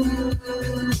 [0.00, 1.00] Estás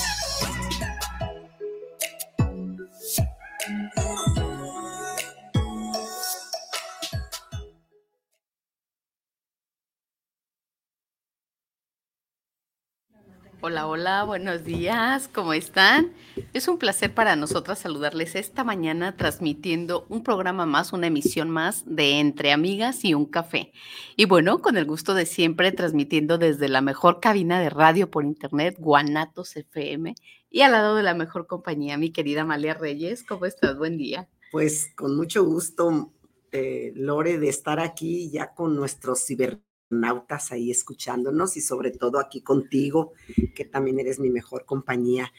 [13.63, 16.13] Hola, hola, buenos días, ¿cómo están?
[16.51, 21.83] Es un placer para nosotras saludarles esta mañana transmitiendo un programa más, una emisión más
[21.85, 23.71] de Entre Amigas y un Café.
[24.15, 28.25] Y bueno, con el gusto de siempre transmitiendo desde la mejor cabina de radio por
[28.25, 30.15] internet, Guanatos FM,
[30.49, 33.23] y al lado de la mejor compañía, mi querida Amalia Reyes.
[33.23, 33.77] ¿Cómo estás?
[33.77, 34.27] Buen día.
[34.51, 36.11] Pues con mucho gusto,
[36.51, 39.59] eh, Lore, de estar aquí ya con nuestros ciber
[39.91, 43.13] nautas ahí escuchándonos y sobre todo aquí contigo,
[43.55, 45.31] que también eres mi mejor compañía.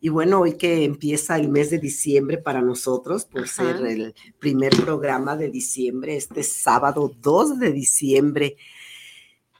[0.00, 4.74] Y bueno, hoy que empieza el mes de diciembre para nosotros, por ser el primer
[4.76, 8.56] programa de diciembre, este sábado 2 de diciembre.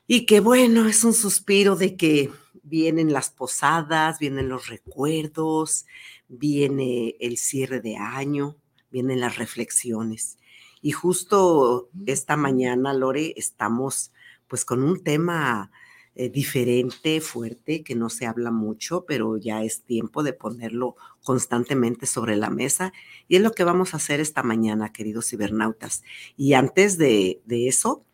[0.07, 2.31] Y que bueno, es un suspiro de que
[2.63, 5.87] vienen las posadas, vienen los recuerdos,
[6.29, 8.57] viene el cierre de año,
[8.91, 10.39] vienen las reflexiones.
[10.81, 14.13] Y justo esta mañana, Lore, estamos
[14.51, 15.71] pues con un tema
[16.17, 22.05] eh, diferente, fuerte, que no se habla mucho, pero ya es tiempo de ponerlo constantemente
[22.05, 22.93] sobre la mesa.
[23.29, 26.03] Y es lo que vamos a hacer esta mañana, queridos cibernautas.
[26.37, 28.05] Y antes de, eso,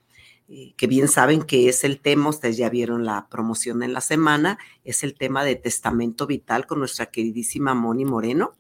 [0.49, 4.03] eh, que bien saben que es el tema, ustedes ya vieron la promoción en la
[4.03, 8.53] semana, es el tema de testamento vital con nuestra queridísima Moni Moreno,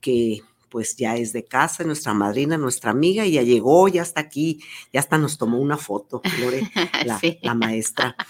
[0.00, 0.42] que
[0.72, 4.62] pues ya es de casa, nuestra madrina, nuestra amiga, y ya llegó, ya está aquí,
[4.90, 6.62] ya hasta nos tomó una foto, Lore,
[7.42, 8.16] la, maestra.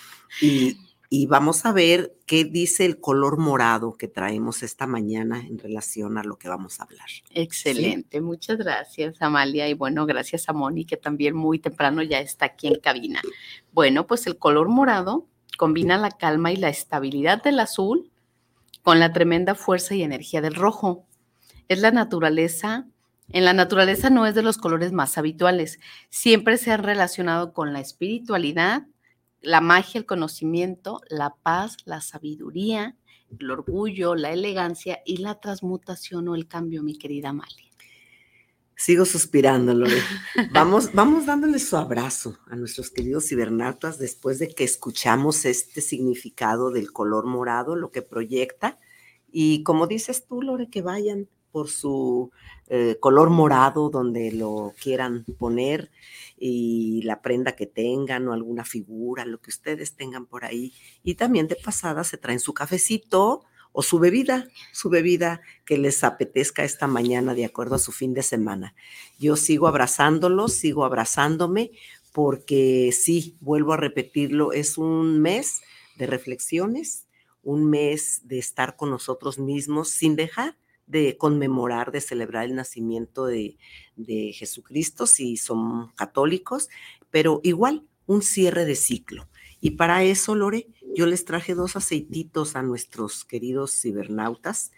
[1.15, 6.17] Y, vamos a ver qué dice el color morado que traemos esta mañana en relación
[6.17, 7.07] a lo que vamos a hablar.
[7.35, 12.47] Excelente, muchas gracias Amalia y bueno, gracias a Moni que también muy temprano ya está
[12.47, 13.21] aquí en cabina.
[13.73, 15.27] Bueno, pues el color morado
[15.59, 18.11] combina la calma y la estabilidad del azul
[18.81, 21.05] con la tremenda fuerza y energía del rojo
[21.73, 22.87] es la naturaleza.
[23.29, 25.79] En la naturaleza no es de los colores más habituales.
[26.11, 28.87] Siempre se han relacionado con la espiritualidad,
[29.41, 32.97] la magia, el conocimiento, la paz, la sabiduría,
[33.39, 37.73] el orgullo, la elegancia y la transmutación o el cambio, mi querida Amalia.
[38.77, 39.99] Sigo suspirando, Lore.
[40.53, 46.73] Vamos, vamos dándole su abrazo a nuestros queridos cibernautas después de que escuchamos este significado
[46.73, 48.81] del color morado, lo que proyecta.
[49.31, 52.33] Y como dices tú, Lore, que vayan por su
[52.69, 55.91] eh, color morado donde lo quieran poner
[56.39, 60.73] y la prenda que tengan o alguna figura, lo que ustedes tengan por ahí.
[61.05, 66.03] Y también de pasada se traen su cafecito o su bebida, su bebida que les
[66.03, 68.75] apetezca esta mañana de acuerdo a su fin de semana.
[69.19, 71.71] Yo sigo abrazándolos, sigo abrazándome
[72.13, 75.63] porque sí, vuelvo a repetirlo, es un mes
[75.97, 77.07] de reflexiones,
[77.43, 80.57] un mes de estar con nosotros mismos sin dejar
[80.93, 83.57] de conmemorar, de celebrar el nacimiento de,
[83.97, 86.69] de Jesucristo si son católicos,
[87.11, 89.29] pero igual un cierre de ciclo.
[89.61, 94.73] Y para eso, Lore, yo les traje dos aceititos a nuestros queridos cibernautas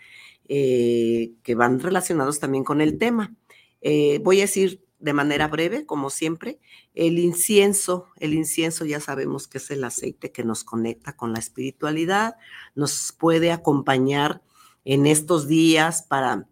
[0.48, 3.34] eh, que van relacionados también con el tema.
[3.80, 6.60] Eh, voy a decir de manera breve, como siempre,
[6.94, 11.38] el incienso, el incienso ya sabemos que es el aceite que nos conecta con la
[11.38, 12.36] espiritualidad,
[12.74, 14.42] nos puede acompañar
[14.84, 16.48] en estos días para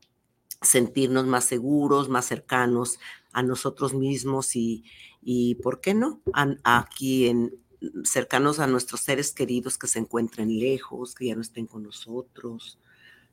[0.60, 2.98] sentirnos más seguros, más cercanos
[3.32, 4.84] a nosotros mismos y,
[5.22, 6.20] y ¿por qué no?
[6.64, 7.52] aquí en,
[8.04, 12.78] cercanos a nuestros seres queridos que se encuentren lejos, que ya no estén con nosotros.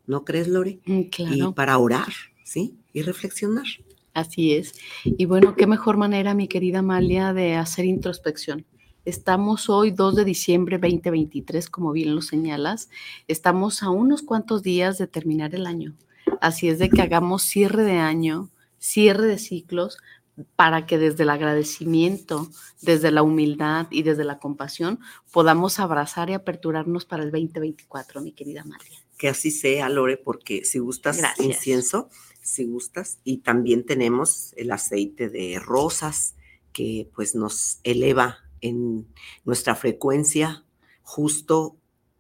[0.07, 0.79] ¿No crees, Lore?
[0.85, 2.11] Mm, y para orar,
[2.43, 2.75] ¿sí?
[2.93, 3.65] Y reflexionar.
[4.13, 4.73] Así es.
[5.03, 8.65] Y bueno, qué mejor manera, mi querida Amalia, de hacer introspección.
[9.09, 12.91] Estamos hoy 2 de diciembre 2023, como bien lo señalas.
[13.27, 15.95] Estamos a unos cuantos días de terminar el año.
[16.41, 19.97] Así es de que hagamos cierre de año, cierre de ciclos,
[20.55, 22.51] para que desde el agradecimiento,
[22.83, 24.99] desde la humildad y desde la compasión
[25.31, 28.99] podamos abrazar y aperturarnos para el 2024, mi querida María.
[29.17, 32.09] Que así sea, Lore, porque si gustas incienso,
[32.43, 36.35] si gustas, y también tenemos el aceite de rosas
[36.73, 39.07] que pues nos eleva en
[39.45, 40.63] nuestra frecuencia
[41.03, 41.75] justo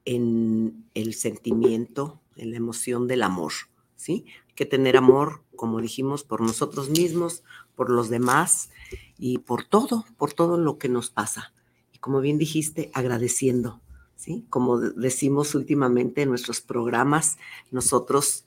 [0.05, 3.53] en el sentimiento, en la emoción del amor,
[3.95, 4.25] ¿sí?
[4.55, 7.43] Que tener amor, como dijimos, por nosotros mismos,
[7.75, 8.71] por los demás
[9.17, 11.53] y por todo, por todo lo que nos pasa.
[11.93, 13.81] Y como bien dijiste, agradeciendo,
[14.15, 14.45] ¿sí?
[14.49, 17.37] Como decimos últimamente en nuestros programas,
[17.71, 18.45] nosotros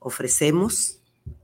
[0.00, 1.00] ofrecemos,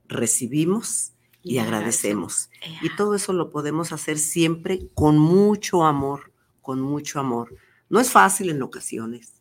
[0.08, 1.11] recibimos
[1.42, 2.50] y agradecemos.
[2.80, 7.54] Y todo eso lo podemos hacer siempre con mucho amor, con mucho amor.
[7.88, 9.34] No es fácil en ocasiones,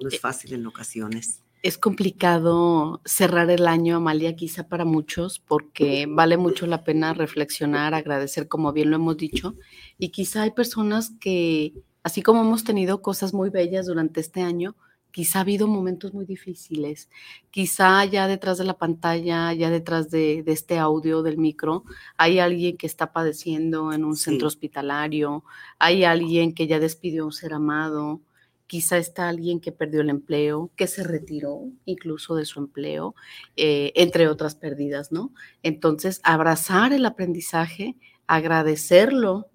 [0.00, 5.38] no es eh, fácil en ocasiones es complicado cerrar el año, Amalia, quizá para muchos,
[5.40, 9.56] porque vale mucho la pena reflexionar, agradecer, como bien lo hemos dicho,
[9.98, 14.74] y quizá hay personas que, así como hemos tenido cosas muy bellas durante este año,
[15.10, 17.08] quizá ha habido momentos muy difíciles,
[17.50, 21.84] quizá ya detrás de la pantalla, ya detrás de, este audio del micro,
[22.16, 25.44] hay alguien que está padeciendo en un centro hospitalario,
[25.78, 28.20] hay alguien que ya despidió a un ser amado,
[28.66, 33.16] quizá está alguien que perdió el empleo, que se retiró incluso de su empleo,
[33.56, 35.32] eh, entre otras pérdidas, ¿no?
[35.64, 37.96] Entonces, abrazar el aprendizaje,
[38.28, 39.50] agradecerlo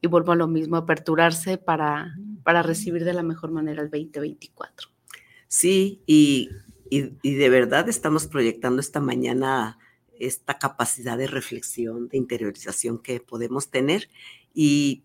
[0.00, 4.91] y vuelvo a lo mismo, aperturarse para, para recibir de la mejor manera el 2024.
[5.52, 6.48] Sí, y,
[6.88, 9.78] y de verdad estamos proyectando esta mañana
[10.18, 14.08] esta capacidad de reflexión, de interiorización que podemos tener
[14.54, 15.02] y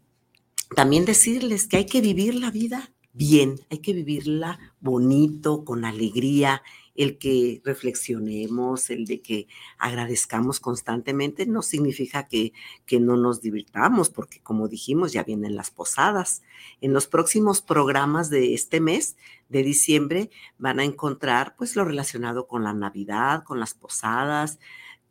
[0.74, 6.64] también decirles que hay que vivir la vida bien, hay que vivirla bonito, con alegría,
[6.98, 12.52] el que reflexionemos, el de que agradezcamos constantemente, no significa que,
[12.86, 16.42] que, no nos divirtamos, porque como dijimos, ya vienen las posadas.
[16.82, 19.16] En los próximos programas de este mes
[19.48, 24.60] de diciembre van a encontrar pues lo relacionado con la Navidad, con las posadas,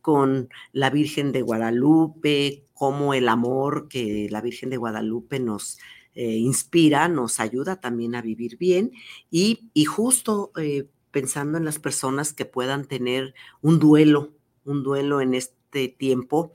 [0.03, 5.79] con la Virgen de Guadalupe, como el amor que la Virgen de Guadalupe nos
[6.15, 8.93] eh, inspira, nos ayuda también a vivir bien
[9.31, 14.35] y, justo eh, pensando en las personas que puedan tener un duelo,
[14.67, 16.53] un duelo en este tiempo.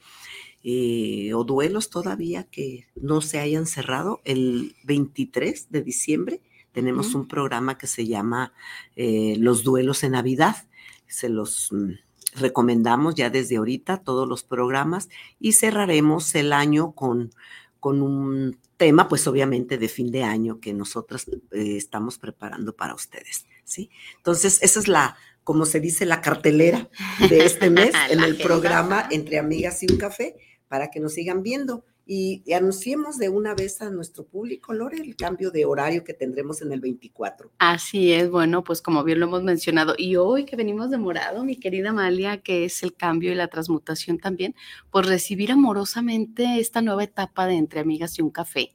[0.63, 4.21] Eh, o duelos todavía que no se hayan cerrado.
[4.23, 6.41] El 23 de diciembre
[6.73, 8.53] tenemos un programa que se llama
[8.95, 10.67] Los duelos en Navidad.
[11.07, 11.93] Se los mm,
[12.35, 17.31] recomendamos ya desde ahorita todos los programas y cerraremos el año con,
[17.79, 22.95] con un tema, pues obviamente de fin de año que nosotras eh, estamos preparando para
[22.95, 23.89] ustedes, ¿sí?
[24.17, 26.89] Entonces, esa es la, como se dice, la cartelera
[27.29, 30.35] de este mes en el programa Entre Amigas y un Café,
[30.67, 31.85] para que nos sigan viendo.
[32.05, 36.61] y, anunciemos de una vez a nuestro público, Lore, el cambio de horario que tendremos
[36.61, 37.51] en el 24.
[37.59, 41.45] Así es, bueno, pues como bien lo hemos mencionado, y hoy que venimos de morado,
[41.45, 44.55] mi querida Amalia, que es el cambio y la transmutación también,
[44.89, 48.73] pues recibir amorosamente esta nueva etapa de Entre Amigas y un Café.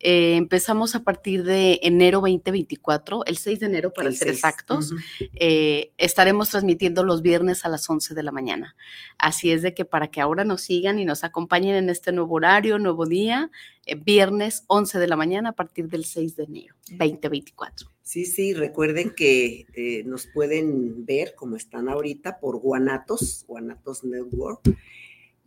[0.00, 4.92] Eh, empezamos a partir de enero 2024, el 6 de enero para ser exactos.
[5.34, 8.76] Eh, estaremos transmitiendo los viernes a las 11 de la mañana.
[9.18, 12.34] Así es de que para que ahora nos sigan y nos acompañen en este nuevo
[12.34, 13.50] horario, nuevo día,
[13.86, 17.90] eh, viernes 11 de la mañana a partir del 6 de enero 2024.
[18.02, 19.66] Sí, sí, recuerden que
[20.04, 24.60] nos pueden ver como están ahorita por Guanatos, Guanatos Network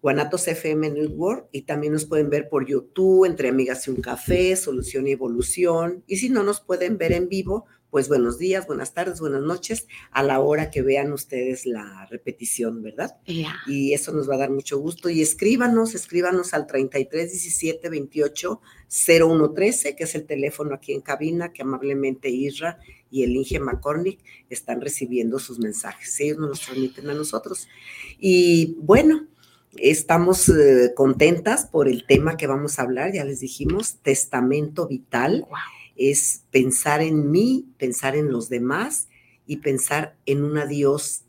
[0.02, 4.56] Guanatos FM Network y también nos pueden ver por YouTube, Entre Amigas y un Café,
[4.56, 6.04] Solución y Evolución.
[6.08, 9.88] Y si no nos pueden ver en vivo, pues buenos días, buenas tardes, buenas noches,
[10.12, 13.18] a la hora que vean ustedes la repetición, ¿verdad?
[13.66, 15.10] Y eso nos va a dar mucho gusto.
[15.10, 21.52] Y escríbanos, escríbanos al 33 17 28 0113, que es el teléfono aquí en cabina,
[21.52, 22.78] que amablemente Isra
[23.10, 26.20] y el Inge McCormick están recibiendo sus mensajes.
[26.20, 27.68] Ellos nos los transmiten a nosotros.
[28.20, 29.28] Y bueno,
[29.78, 35.46] Estamos eh, contentas por el tema que vamos a hablar, ya les dijimos, testamento vital.
[35.96, 39.10] Es pensar en mí, pensar en los demás
[39.46, 41.24] y pensar en un adiós,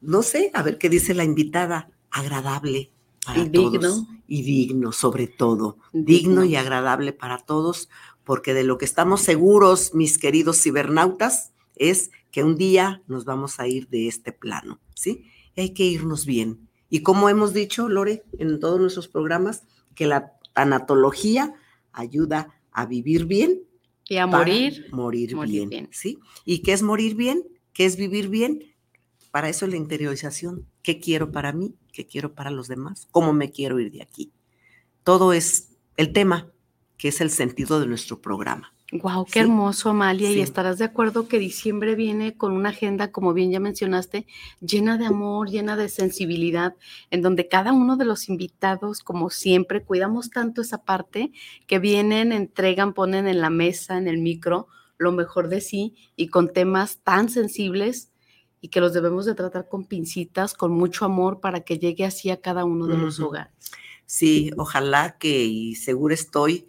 [0.00, 2.90] no sé, a ver qué dice la invitada, agradable
[3.24, 3.72] para y todos.
[3.72, 4.08] Digno.
[4.26, 5.78] Y digno, sobre todo.
[5.92, 6.44] Digno.
[6.44, 7.88] y agradable para todos,
[8.24, 13.60] porque de lo que estamos seguros, mis queridos cibernautas, es que un día nos vamos
[13.60, 15.24] a ir de este plano, ¿sí?
[15.54, 19.64] Y hay que irnos bien, y como hemos dicho, Lore, en todos nuestros programas,
[19.94, 21.54] que la tanatología
[21.92, 23.62] ayuda a vivir bien.
[24.08, 24.86] Y a morir.
[24.90, 26.18] Morir, bien, ¿sí?
[26.44, 27.42] ¿Y qué es morir bien?
[27.74, 28.62] ¿Qué es vivir bien?
[29.30, 30.66] Para eso es la interiorización.
[30.82, 31.74] ¿Qué quiero para mí?
[31.92, 33.06] ¿Qué quiero para los demás?
[33.10, 34.32] ¿Cómo me quiero ir de aquí?
[35.04, 36.50] Todo es el tema,
[36.96, 38.72] que es el sentido de nuestro programa.
[38.90, 40.30] Wow, qué hermoso, Amalia.
[40.30, 44.26] Y estarás de acuerdo que diciembre viene con una agenda, como bien ya mencionaste,
[44.60, 46.74] llena de amor, llena de sensibilidad,
[47.10, 51.32] en donde cada uno de los invitados, como siempre, cuidamos tanto esa parte
[51.66, 56.28] que vienen, entregan, ponen en la mesa, en el micro, lo mejor de sí y
[56.28, 58.10] con temas tan sensibles
[58.60, 62.30] y que los debemos de tratar con pincitas, con mucho amor para que llegue así
[62.30, 63.52] a cada uno de los hogares.
[64.06, 66.66] Sí, ojalá que, y seguro estoy,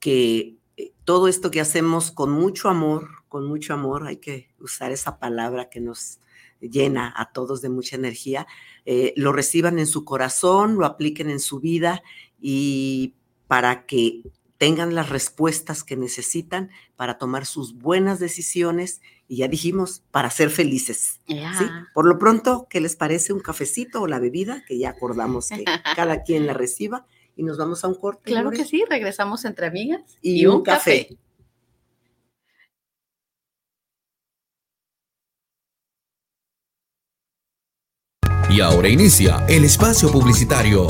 [0.00, 0.59] que
[1.04, 5.68] todo esto que hacemos con mucho amor, con mucho amor, hay que usar esa palabra
[5.70, 6.20] que nos
[6.60, 8.46] llena a todos de mucha energía,
[8.84, 12.02] eh, lo reciban en su corazón, lo apliquen en su vida
[12.40, 13.14] y
[13.46, 14.22] para que
[14.58, 20.50] tengan las respuestas que necesitan para tomar sus buenas decisiones y ya dijimos, para ser
[20.50, 21.20] felices.
[21.26, 21.64] ¿sí?
[21.94, 24.62] Por lo pronto, ¿qué les parece un cafecito o la bebida?
[24.66, 25.64] Que ya acordamos que
[25.96, 27.06] cada quien la reciba
[27.36, 28.22] y nos vamos a un corte.
[28.24, 31.08] Claro que sí, regresamos entre amigas y, un, café.
[38.50, 40.86] Y ahora inicia el espacio publicitario.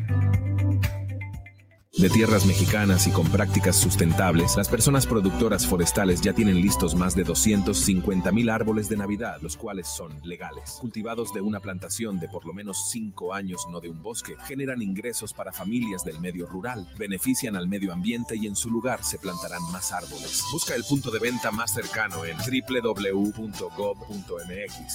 [1.97, 7.15] de tierras mexicanas y con prácticas sustentables, las personas productoras forestales ya tienen listos más
[7.15, 10.77] de 250 mil árboles de Navidad, los cuales son legales.
[10.79, 14.81] Cultivados de una plantación de por lo menos 5 años, no de un bosque, generan
[14.81, 19.19] ingresos para familias del medio rural, benefician al medio ambiente y en su lugar se
[19.19, 20.43] plantarán más árboles.
[20.53, 23.59] Busca el punto de venta más cercano en www.gov.mx,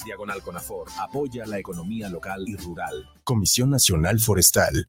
[0.04, 0.88] diagonal Conafor.
[0.98, 3.10] Apoya la economía local y rural.
[3.22, 4.86] Comisión Nacional Forestal.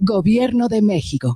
[0.00, 1.35] Gobierno de México.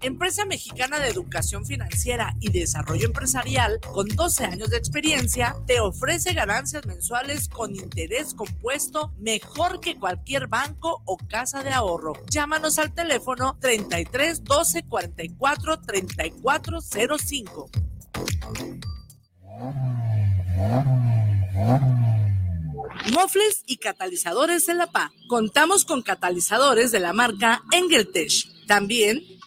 [0.00, 6.34] Empresa Mexicana de Educación Financiera y Desarrollo Empresarial, con 12 años de experiencia, te ofrece
[6.34, 12.12] ganancias mensuales con interés compuesto mejor que cualquier banco o casa de ahorro.
[12.30, 17.70] Llámanos al teléfono 33 12 44 34 05.
[23.12, 25.10] Mofles y catalizadores de la PA.
[25.28, 28.66] Contamos con catalizadores de la marca Engeltech.
[28.66, 29.37] También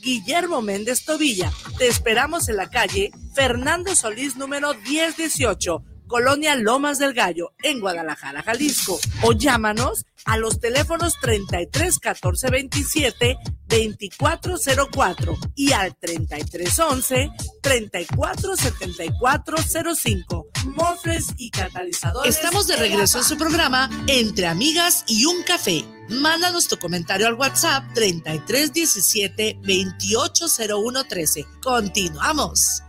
[0.00, 1.52] Guillermo Méndez Tobilla.
[1.78, 8.42] Te esperamos en la calle Fernando Solís número 1018, Colonia Lomas del Gallo, en Guadalajara,
[8.42, 8.98] Jalisco.
[9.22, 17.30] O llámanos a los teléfonos 33 14 27 2404 y al 3311
[17.62, 19.56] 34 74
[19.94, 20.48] 05.
[20.74, 22.34] Mofres y catalizadores.
[22.34, 25.84] Estamos de regreso en su programa Entre Amigas y un Café.
[26.08, 31.46] Mándanos tu comentario al WhatsApp 3317 280113.
[31.62, 32.82] Continuamos.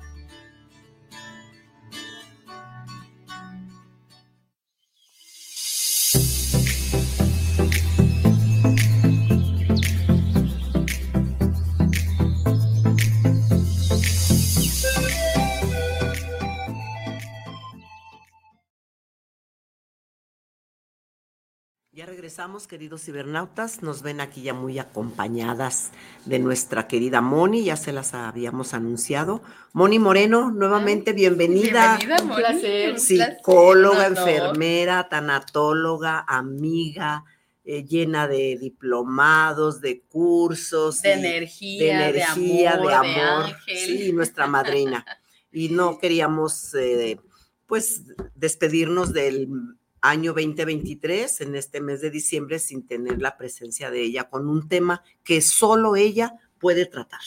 [22.02, 23.84] Ya regresamos, queridos cibernautas.
[23.84, 25.92] Nos ven aquí ya muy acompañadas
[26.26, 29.44] de nuestra querida Moni, ya se las habíamos anunciado.
[29.72, 31.98] Moni Moreno, nuevamente bienvenida.
[31.98, 32.32] Bienvenida, Moni.
[32.32, 33.00] Un placer.
[33.00, 37.24] Psicóloga, Un enfermera, tanatóloga, amiga,
[37.64, 41.04] eh, llena de diplomados, de cursos.
[41.04, 43.44] De y energía, de, de energía, amor, de de amor.
[43.44, 43.78] ángel.
[43.78, 45.06] Sí, nuestra madrina.
[45.52, 47.20] Y no queríamos, eh,
[47.68, 54.02] pues, despedirnos del año 2023 en este mes de diciembre sin tener la presencia de
[54.02, 57.22] ella con un tema que solo ella puede tratar.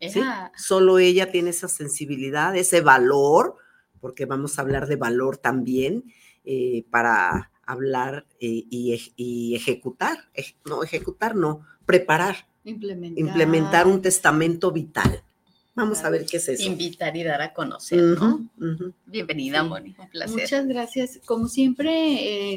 [0.00, 0.20] ¿sí?
[0.56, 3.56] Solo ella tiene esa sensibilidad, ese valor,
[4.00, 6.04] porque vamos a hablar de valor también,
[6.44, 13.18] eh, para hablar eh, y, y ejecutar, ej- no ejecutar, no, preparar, Implementar.
[13.18, 15.22] implementar un testamento vital.
[15.74, 16.62] Vamos a ver qué es eso.
[16.64, 18.48] Invitar y dar a conocer, ¿no?
[19.06, 19.68] Bienvenida, Sí.
[19.68, 19.94] Moni.
[19.98, 20.40] Un placer.
[20.40, 21.20] Muchas gracias.
[21.24, 21.92] Como siempre,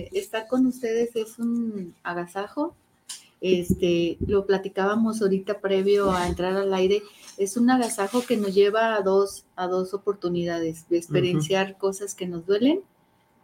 [0.01, 2.75] eh, estar con ustedes es un agasajo.
[3.39, 7.03] Este, lo platicábamos ahorita previo a entrar al aire.
[7.37, 12.25] Es un agasajo que nos lleva a dos, a dos oportunidades de experienciar cosas que
[12.27, 12.81] nos duelen,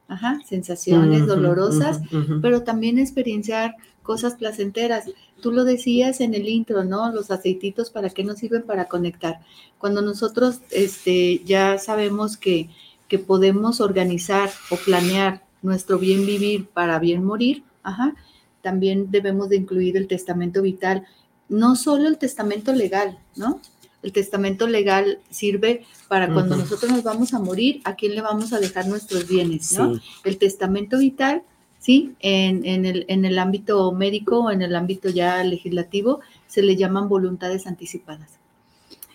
[0.07, 1.99] ajá, sensaciones dolorosas,
[2.41, 3.75] pero también experienciar
[4.09, 5.05] cosas placenteras.
[5.39, 7.11] Tú lo decías en el intro, ¿no?
[7.11, 8.63] Los aceititos, ¿para qué nos sirven?
[8.63, 9.41] Para conectar.
[9.77, 12.71] Cuando nosotros este, ya sabemos que,
[13.07, 18.15] que podemos organizar o planear nuestro bien vivir para bien morir, ajá,
[18.63, 21.05] también debemos de incluir el testamento vital,
[21.47, 23.61] no solo el testamento legal, ¿no?
[24.01, 28.53] El testamento legal sirve para cuando nosotros nos vamos a morir, a quién le vamos
[28.53, 29.93] a dejar nuestros bienes, ¿no?
[29.93, 30.01] Sí.
[30.23, 31.43] el testamento vital,
[31.79, 32.15] ¿sí?
[32.19, 38.37] En, el ámbito médico o en el ámbito ya legislativo se le llaman voluntades anticipadas.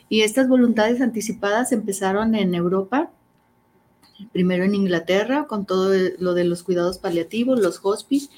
[0.09, 3.11] Y estas voluntades anticipadas empezaron en Europa,
[4.33, 8.31] primero en Inglaterra, con todo lo de los cuidados paliativos, los hospice,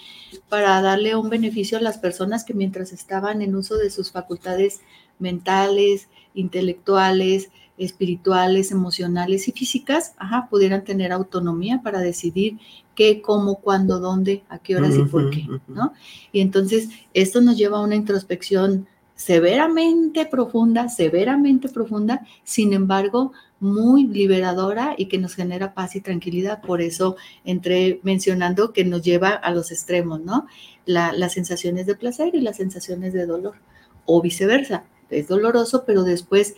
[0.49, 4.81] para darle un beneficio a las personas que mientras estaban en uso de sus facultades
[5.19, 12.59] mentales, intelectuales, espirituales, emocionales y físicas, ajá, pudieran tener autonomía para decidir
[12.95, 15.47] qué, cómo, cuándo, dónde, a qué horas y por qué.
[15.69, 15.93] ¿no?
[16.33, 24.07] Y entonces esto nos lleva a una introspección severamente profunda, severamente profunda, sin embargo, muy
[24.07, 26.61] liberadora y que nos genera paz y tranquilidad.
[26.61, 30.47] Por eso entré mencionando que nos lleva a los extremos, ¿no?
[30.85, 33.57] las sensaciones de placer y las sensaciones de dolor,
[34.05, 34.85] o viceversa.
[35.11, 36.55] Es doloroso, pero después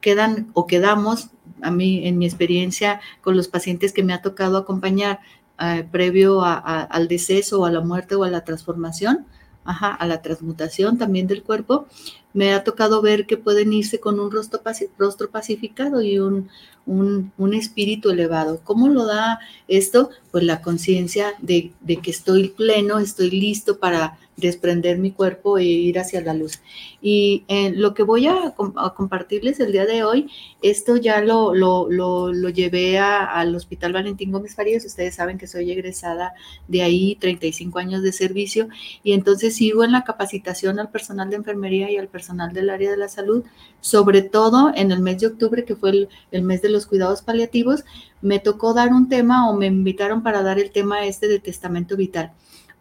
[0.00, 4.56] quedan o quedamos, a mí en mi experiencia con los pacientes que me ha tocado
[4.56, 5.20] acompañar
[5.60, 9.26] eh, previo al deceso o a la muerte o a la transformación,
[9.64, 11.86] ajá, a la transmutación también del cuerpo,
[12.32, 14.60] me ha tocado ver que pueden irse con un rostro,
[14.98, 16.48] rostro pacificado y un,
[16.86, 18.60] un, un, espíritu elevado.
[18.64, 20.10] ¿Cómo lo da esto?
[20.30, 25.64] Pues la conciencia de, de, que estoy pleno, estoy listo para desprender mi cuerpo e
[25.64, 26.60] ir hacia la luz.
[27.00, 28.54] Y eh, lo que voy a,
[28.96, 30.28] compartirles el día de hoy,
[30.62, 35.46] esto ya lo, lo, lo, lo llevé al Hospital Valentín Gómez Farías, ustedes saben que
[35.46, 36.32] soy egresada
[36.68, 38.68] de ahí, 35 años de servicio,
[39.02, 42.90] y entonces sigo en la capacitación al personal de enfermería y al personal del área
[42.90, 43.44] de la salud,
[43.80, 47.22] sobre todo en el mes de octubre, que fue el, el mes de los cuidados
[47.22, 47.84] paliativos,
[48.20, 51.96] me tocó dar un tema o me invitaron para dar el tema este de testamento
[51.96, 52.32] vital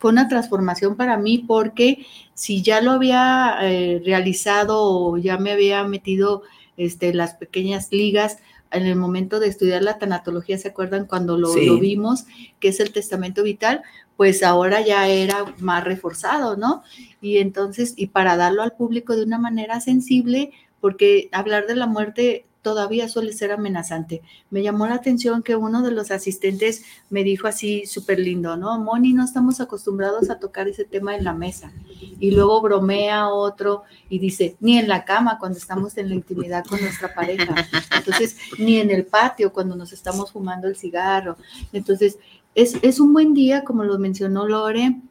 [0.01, 5.51] fue una transformación para mí porque si ya lo había eh, realizado o ya me
[5.51, 6.41] había metido
[6.75, 8.39] este, las pequeñas ligas
[8.71, 12.25] en el momento de estudiar la tanatología, ¿se acuerdan cuando lo, lo, vimos,
[12.59, 13.83] que es el testamento vital?
[14.17, 16.81] Pues ahora ya era más reforzado, ¿no?
[17.21, 21.85] Y entonces, y para darlo al público de una manera sensible, porque hablar de la
[21.85, 24.21] muerte todavía suele ser amenazante.
[24.49, 28.77] Me llamó la atención que uno de los asistentes me dijo así súper lindo, ¿no?
[28.79, 31.71] Moni, no estamos acostumbrados a tocar ese tema en la mesa.
[32.19, 36.65] Y luego bromea otro y dice, ni en la cama cuando estamos en la intimidad
[36.65, 37.55] con nuestra pareja.
[37.97, 41.37] Entonces, ni en el patio cuando nos estamos fumando el cigarro.
[41.73, 42.17] Entonces,
[42.53, 45.01] es, es un buen día, como lo mencionó Lore,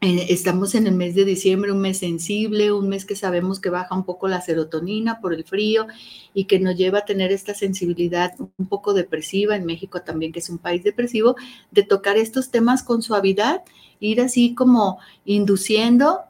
[0.00, 3.94] estamos en el mes de diciembre, un mes sensible, un mes que sabemos que baja
[3.94, 5.86] un poco la serotonina por el frío
[6.32, 10.38] y que nos lleva a tener esta sensibilidad un poco depresiva, en México también, que
[10.38, 11.36] es un país depresivo,
[11.70, 13.62] de tocar estos temas con suavidad,
[14.00, 16.20] ir así como induciendo,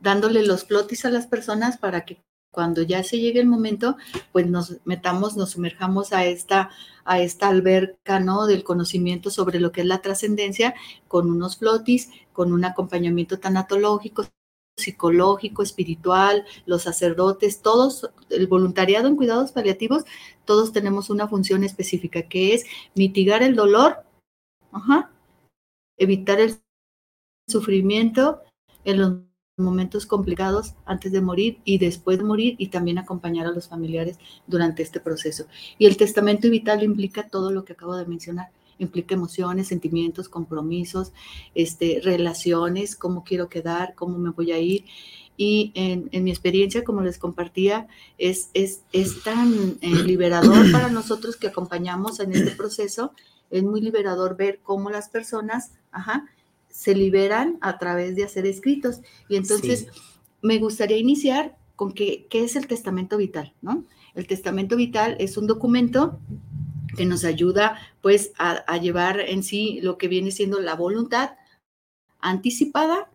[0.00, 2.18] dándole los flotis a las personas para que
[2.50, 3.96] cuando ya se llegue el momento,
[4.32, 6.70] pues nos metamos, nos sumerjamos a esta,
[7.04, 8.46] a esta alberca, ¿no?
[8.46, 10.74] Del conocimiento sobre lo que es la trascendencia,
[11.06, 14.26] con unos flotis, con un acompañamiento tanatológico,
[14.76, 20.04] psicológico, espiritual, los sacerdotes, todos, el voluntariado en cuidados paliativos,
[20.44, 24.04] todos tenemos una función específica que es mitigar el dolor,
[25.98, 26.60] evitar el
[27.48, 28.40] sufrimiento
[28.84, 29.27] en los
[29.58, 34.18] momentos complicados antes de morir y después de morir y también acompañar a los familiares
[34.46, 35.46] durante este proceso.
[35.78, 38.50] Y el testamento vital implica todo lo que acabo de mencionar.
[38.78, 41.12] Implica emociones, sentimientos, compromisos,
[41.54, 44.84] este, relaciones, cómo quiero quedar, cómo me voy a ir.
[45.36, 47.86] Y en, mi experiencia, como les compartía,
[48.18, 53.12] es, es, es tan eh, liberador para nosotros que acompañamos en este proceso.
[53.50, 56.28] Es muy liberador ver cómo las personas, ajá,
[56.70, 59.00] se liberan a través de hacer escritos.
[59.28, 59.88] Y entonces
[60.42, 63.84] me gustaría iniciar con qué es el testamento vital, ¿no?
[64.14, 66.18] El testamento vital es un documento
[66.96, 71.36] que nos ayuda pues a, llevar en sí lo que viene siendo la voluntad
[72.20, 73.10] anticipada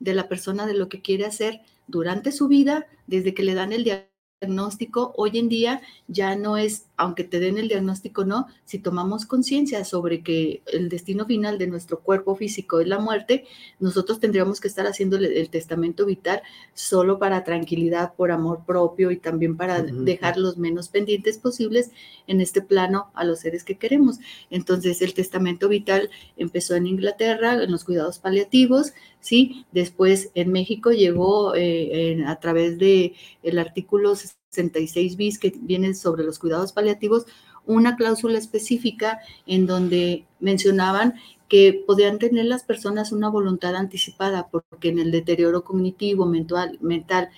[0.00, 3.72] de la persona de lo que quiere hacer durante su vida, desde que le dan
[3.72, 8.46] el diagnóstico diagnóstico hoy en día ya no es, aunque te den el diagnóstico no,
[8.66, 13.46] si tomamos conciencia sobre que el destino final de nuestro cuerpo físico es la muerte,
[13.80, 16.42] nosotros tendríamos que estar haciendo el, testamento vital
[16.74, 21.90] solo para tranquilidad, por amor propio y también para dejar los menos pendientes posibles
[22.26, 24.18] en este plano a los seres que queremos.
[24.50, 29.64] Entonces el testamento vital empezó en Inglaterra, en los cuidados paliativos, ¿sí?
[29.72, 34.14] Después en México llegó eh, a través de el artículo
[34.56, 37.26] 66 bis que viene sobre los cuidados paliativos,
[37.64, 41.14] una cláusula específica en donde mencionaban
[41.48, 47.30] que podían tener las personas una voluntad anticipada porque en el deterioro cognitivo, mental,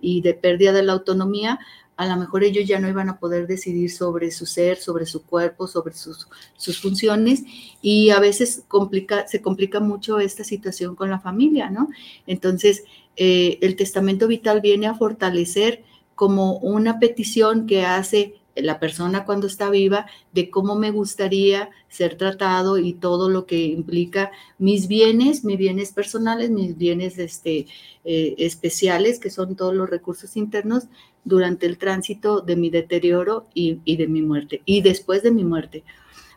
[0.00, 1.58] y de pérdida de la autonomía,
[1.96, 5.26] a lo mejor ellos ya no iban a poder decidir sobre su ser, sobre su
[5.26, 7.42] cuerpo, sobre sus, sus funciones
[7.82, 8.64] y a veces
[9.26, 11.90] se complica mucho esta situación con la familia, ¿no?
[12.26, 12.84] Entonces,
[13.16, 15.84] eh, el testamento vital viene a fortalecer
[16.20, 20.04] como una petición que hace la persona cuando está viva
[20.34, 25.92] de cómo me gustaría ser tratado y todo lo que implica mis bienes, mis bienes
[25.92, 27.68] personales, mis bienes este,
[28.04, 30.88] eh, especiales, que son todos los recursos internos
[31.24, 35.44] durante el tránsito de mi deterioro y, y, de mi muerte, y después de mi
[35.44, 35.84] muerte.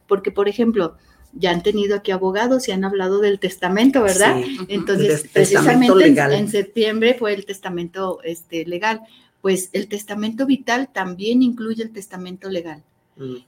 [0.08, 0.96] Porque, por ejemplo,
[1.34, 4.42] ya han tenido aquí abogados y han hablado del testamento, ¿verdad?
[4.42, 4.60] Sí.
[4.70, 6.32] Entonces, testamento precisamente en-.
[6.32, 9.02] En, septiembre fue el testamento este, legal.
[9.44, 12.82] Pues el testamento vital también incluye el testamento legal.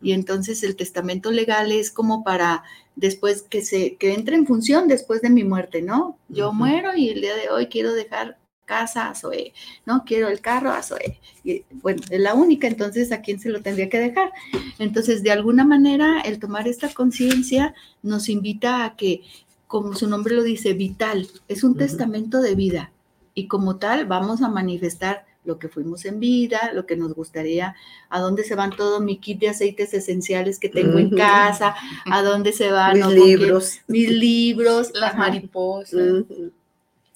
[0.01, 2.63] Y entonces el testamento legal es como para
[2.97, 6.19] después que se que entre en función después de mi muerte, ¿no?
[6.27, 9.53] Yo muero y el día de hoy quiero dejar casa a Zoe,
[9.85, 10.03] ¿no?
[10.05, 11.19] Quiero el carro a Zoe.
[11.45, 14.31] Y, bueno, es la única, entonces a quién se lo tendría que dejar.
[14.79, 19.21] Entonces, de alguna manera, el tomar esta conciencia nos invita a que,
[19.67, 22.91] como su nombre lo dice, vital, es un testamento de vida.
[23.33, 27.75] Y como tal, vamos a manifestar lo que fuimos en vida, lo que nos gustaría,
[28.09, 32.21] a dónde se van todo mi kit de aceites esenciales que tengo en casa, a
[32.23, 33.79] dónde se van Mis libros.
[33.87, 36.25] mis libros, Las ajá, mariposas.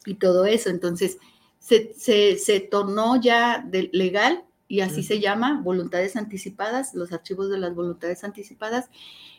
[0.05, 0.69] Y todo eso.
[0.69, 1.17] Entonces,
[1.59, 7.49] se, se, se tornó ya de- legal y así se llama, voluntades anticipadas, los archivos
[7.49, 8.89] de las voluntades anticipadas.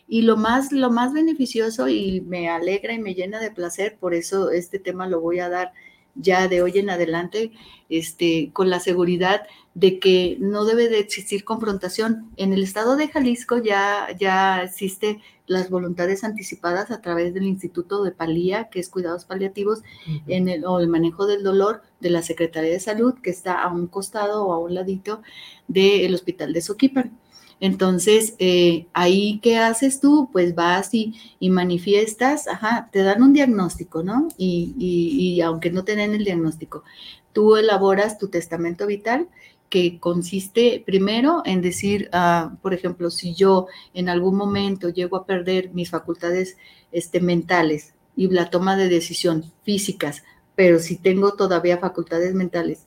[0.08, 4.12] Y lo más, lo más beneficioso y me alegra y me llena de placer, por
[4.12, 5.72] eso este tema lo voy a dar
[6.14, 7.52] ya de hoy en adelante,
[7.88, 9.42] este, con la seguridad
[9.74, 12.30] de que no debe de existir confrontación.
[12.36, 18.04] En el estado de Jalisco ya, ya existe las voluntades anticipadas a través del Instituto
[18.04, 19.82] de Palía, que es Cuidados Paliativos,
[20.28, 23.68] en el, o el manejo del dolor de la Secretaría de Salud, que está a
[23.68, 25.22] un costado o a un ladito
[25.66, 27.19] del Hospital de Soquipan.
[27.60, 30.30] Entonces, eh, ahí, ¿qué haces tú?
[30.32, 34.28] Pues vas y, y manifiestas, ajá, te dan un diagnóstico, ¿no?
[34.38, 36.84] Y, y- y aunque no te den el diagnóstico,
[37.32, 39.28] tú elaboras tu testamento vital
[39.68, 45.26] que consiste primero en decir, ah, por ejemplo, si yo en algún momento llego a
[45.26, 46.56] perder mis facultades
[46.90, 50.24] este, mentales y la toma de decisión físicas,
[50.56, 52.86] pero si tengo todavía facultades mentales,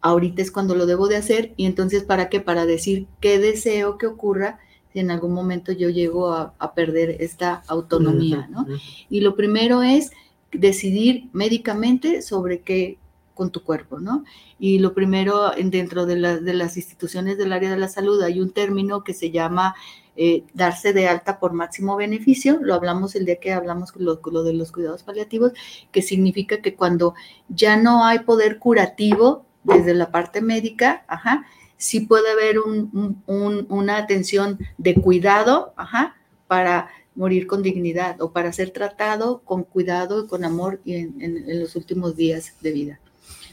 [0.00, 2.40] ahorita es cuando lo debo de hacer y entonces para qué?
[2.40, 4.58] Para decir qué deseo que ocurra
[4.92, 8.66] si en algún momento yo llego a, a perder esta autonomía, ¿no?
[9.10, 10.12] Y lo primero es
[10.52, 12.98] decidir médicamente sobre qué
[13.34, 14.24] con tu cuerpo, ¿no?
[14.58, 18.20] Y lo primero, en- dentro de, la- de las instituciones del área de la salud,
[18.22, 19.74] hay un término que se llama
[20.16, 24.42] eh, darse de alta por máximo beneficio, lo hablamos el día que hablamos lo, lo
[24.42, 25.52] de los cuidados paliativos,
[25.92, 27.14] que significa que cuando
[27.48, 33.22] ya no hay poder curativo desde la parte médica, ajá, sí puede haber un- un-
[33.26, 39.64] un- una atención de cuidado, ajá, para morir con dignidad o para ser tratado con
[39.64, 43.00] cuidado y con amor en, en- en los últimos días de vida.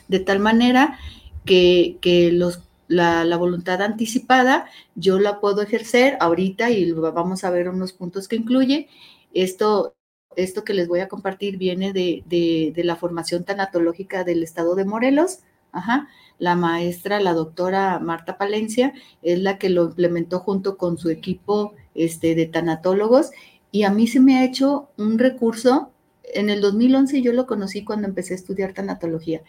[0.08, 0.98] De tal manera
[1.46, 7.50] que, que los, la, la voluntad anticipada yo la puedo ejercer ahorita y vamos a
[7.50, 8.88] ver unos puntos que incluye.
[9.34, 9.96] Esto,
[10.36, 14.76] esto que les voy a compartir viene de, de- de la formación tanatológica del estado
[14.76, 15.40] de Morelos.
[15.76, 16.08] Ajá.
[16.40, 21.74] La maestra, la doctora Marta Palencia, es la que lo implementó junto con su equipo
[21.94, 23.32] este, de tanatólogos
[23.72, 25.92] y a mí se me ha hecho un recurso.
[26.24, 29.42] En el 2011 yo lo conocí cuando empecé a estudiar tanatología.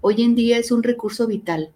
[0.00, 1.70] Hoy en día es un recurso vital,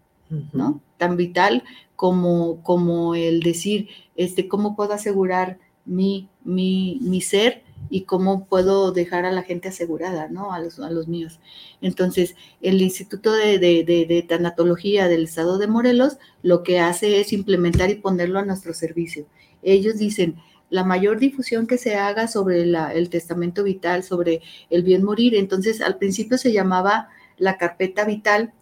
[0.52, 0.80] ¿no?
[0.98, 1.64] Tan vital
[1.96, 8.92] como, como el decir, este, ¿cómo puedo asegurar mi, mi, mi ser y cómo puedo
[8.92, 10.52] dejar a la gente asegurada, ¿no?
[10.52, 11.38] A los, a los míos.
[11.80, 17.20] Entonces, el Instituto de, de, de, de Tanatología del Estado de Morelos lo que hace
[17.20, 19.26] es implementar y ponerlo a nuestro servicio.
[19.62, 20.36] Ellos dicen,
[20.68, 25.34] la mayor difusión que se haga sobre la- el testamento vital, sobre el bien morir.
[25.36, 28.52] Entonces, al principio se llamaba la carpeta vital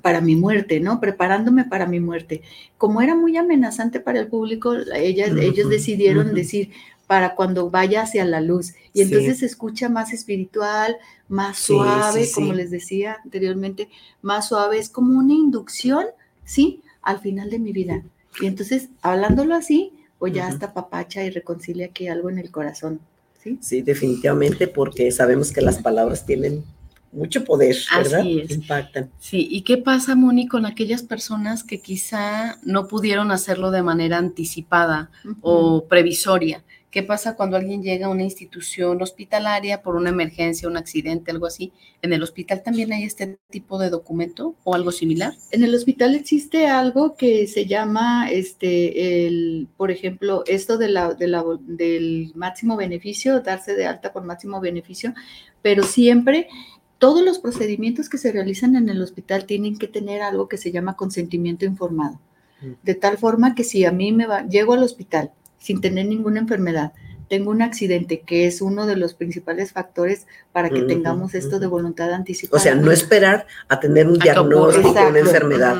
[0.00, 1.00] para mi muerte, ¿no?
[1.00, 2.42] Preparándome para mi muerte.
[2.78, 6.70] Como era muy amenazante para el público, ellas, ellos decidieron decir
[7.08, 8.74] para cuando vaya hacia la luz.
[8.92, 9.02] Y Sí.
[9.02, 10.96] entonces se escucha más espiritual,
[11.28, 13.88] más Sí, suave, sí, como les decía anteriormente,
[14.22, 14.78] más suave.
[14.78, 16.04] Es como una inducción,
[16.44, 16.82] ¿sí?
[17.02, 18.04] Al final de mi vida.
[18.40, 23.00] Y entonces, hablándolo así, pues ya hasta papacha y reconcilia aquí algo en el corazón,
[23.42, 23.58] ¿sí?
[23.60, 26.62] Sí, definitivamente, porque sabemos que las palabras tienen
[27.10, 28.20] mucho poder, ¿verdad?
[28.20, 28.50] Así es.
[28.50, 29.10] Impactan.
[29.18, 34.18] Sí, ¿y qué pasa, Moni, con aquellas personas que quizá no pudieron hacerlo de manera
[34.18, 36.62] anticipada o previsoria?
[36.90, 41.44] ¿Qué pasa cuando alguien llega a una institución hospitalaria por una emergencia, un accidente, algo
[41.46, 41.70] así?
[42.00, 45.34] ¿En el hospital también hay este tipo de documento o algo similar?
[45.50, 51.12] En el hospital existe algo que se llama, este, el, por ejemplo, esto de la,
[51.12, 55.12] de la- del máximo beneficio, darse de alta por máximo beneficio,
[55.60, 56.48] pero siempre
[56.98, 60.72] todos los procedimientos que se realizan en el hospital tienen que tener algo que se
[60.72, 62.18] llama consentimiento informado.
[62.82, 66.40] De tal forma que si a mí me va, llego al hospital sin tener ninguna
[66.40, 66.92] enfermedad,
[67.28, 71.66] tengo un accidente, que es uno de los principales factores para que tengamos esto de
[71.66, 72.56] voluntad anticipada.
[72.58, 75.18] O sea, no esperar a tener un A diagnóstico, una Exacto.
[75.18, 75.76] enfermedad.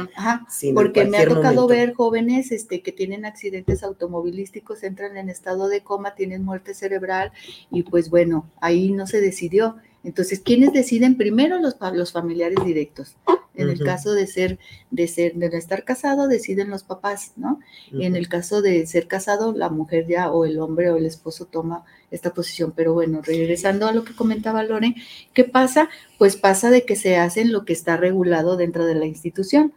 [0.75, 1.67] Porque me ha tocado momento.
[1.69, 7.33] ver jóvenes este, que tienen accidentes automovilísticos, entran en estado de coma, tienen muerte cerebral
[7.71, 9.77] y pues bueno, ahí no se decidió.
[10.05, 11.17] Entonces, ¿quiénes deciden?
[11.17, 13.17] Primero los, pa- los familiares directos.
[13.59, 14.59] En el caso de ser,
[14.91, 17.61] de ser, de no estar casado, deciden los papás, ¿no?
[17.91, 18.19] Y en Ujú.
[18.19, 21.85] el caso de ser casado, la mujer ya o el hombre o el esposo toma
[22.11, 22.73] esta posición.
[22.75, 24.95] Pero bueno, regresando a lo que comentaba Lore,
[25.35, 25.89] ¿qué pasa?
[26.19, 29.73] Pues pasa de que se hacen lo que está regulado dentro de la institución.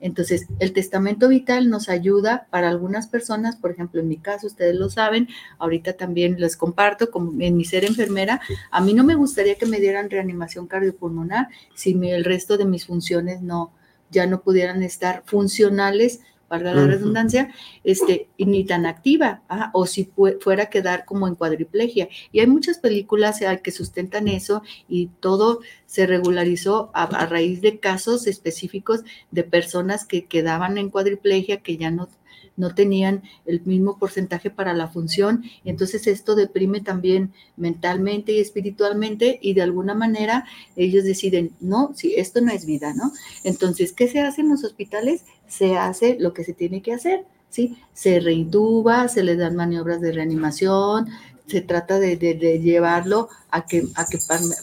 [0.00, 4.74] Entonces, el testamento vital nos ayuda para algunas personas, por ejemplo, en mi caso, ustedes
[4.74, 5.28] lo saben,
[5.58, 9.66] ahorita también les comparto, como en mi ser enfermera, a mí no me gustaría que
[9.66, 13.72] me dieran reanimación cardiopulmonar si el resto de mis funciones no,
[14.10, 17.50] ya no pudieran estar funcionales, valga la redundancia,
[17.84, 22.08] este, y ni tan activa, ah, o si fu- fuera a quedar como en cuadriplegia.
[22.32, 27.60] Y hay muchas películas eh, que sustentan eso y todo se regularizó a, a raíz
[27.62, 32.08] de casos específicos de personas que quedaban en cuadriplegia, que ya no,
[32.56, 35.44] no tenían el mismo porcentaje para la función.
[35.64, 40.44] Entonces esto deprime también mentalmente y espiritualmente y de alguna manera
[40.76, 43.12] ellos deciden, no, si esto no es vida, ¿no?
[43.44, 45.24] Entonces, ¿qué se hace en los hospitales?
[45.48, 47.76] Se hace lo que se tiene que hacer, ¿sí?
[47.94, 51.08] Se reintuba, se les dan maniobras de reanimación,
[51.46, 54.18] se trata de, de- de llevarlo a que, a que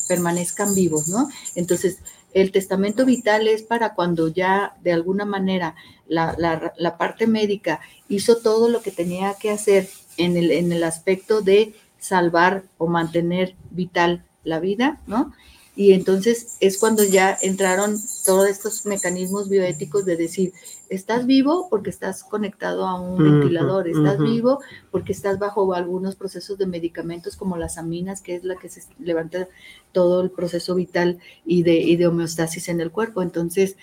[0.07, 1.29] permanezcan vivos, ¿no?
[1.55, 1.99] Entonces,
[2.33, 5.75] el testamento vital es para cuando ya de alguna manera
[6.07, 6.35] la,
[6.77, 11.41] la- parte médica hizo todo lo que tenía que hacer en el, en el aspecto
[11.41, 15.33] de salvar o mantener vital la vida, ¿no?
[15.75, 20.53] Y entonces es cuando ya entraron todos estos mecanismos bioéticos de decir,
[20.95, 24.59] estás vivo porque estás conectado a un ventilador, estás vivo
[24.91, 28.81] porque estás bajo algunos procesos de medicamentos como las aminas, que es la que se
[28.99, 29.47] levanta
[29.91, 33.21] todo el proceso vital y de, y de homeostasis en el cuerpo.
[33.21, 33.77] Entonces,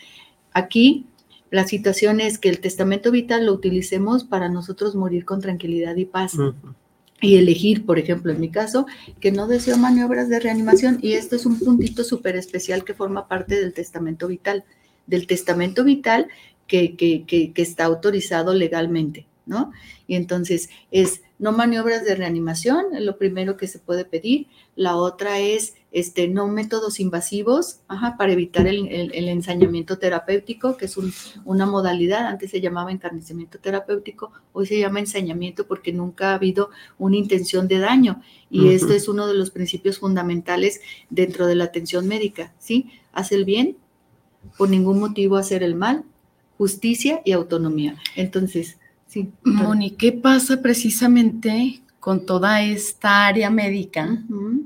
[0.52, 1.06] aquí
[1.50, 6.04] la situación es que el testamento vital lo utilicemos para nosotros morir con tranquilidad y
[6.04, 6.74] paz Ujú.
[7.20, 8.86] y elegir, por ejemplo, en mi caso,
[9.20, 13.26] que no deseo maniobras de reanimación y esto es un puntito súper especial que forma
[13.26, 14.64] parte del testamento vital,
[15.06, 16.28] del testamento vital
[16.70, 19.72] que, que, que, que está autorizado legalmente, ¿no?
[20.06, 24.46] Y entonces es no maniobras de reanimación, lo primero que se puede pedir.
[24.76, 30.76] La otra es este, no métodos invasivos ajá, para evitar el, el- el ensañamiento terapéutico,
[30.76, 31.12] que es un-
[31.46, 36.68] una modalidad, antes se llamaba encarnecimiento terapéutico, hoy se llama ensañamiento porque nunca ha habido
[36.98, 38.22] una intención de daño.
[38.50, 42.90] Y esto es uno de los principios fundamentales dentro de la atención médica, ¿sí?
[43.12, 43.76] Haz el bien,
[44.58, 46.04] por ningún motivo hacer el mal,
[46.60, 47.96] justicia y autonomía.
[48.16, 48.76] Entonces,
[49.08, 49.30] sí.
[49.44, 54.18] Moni, ¿qué pasa precisamente con toda esta área médica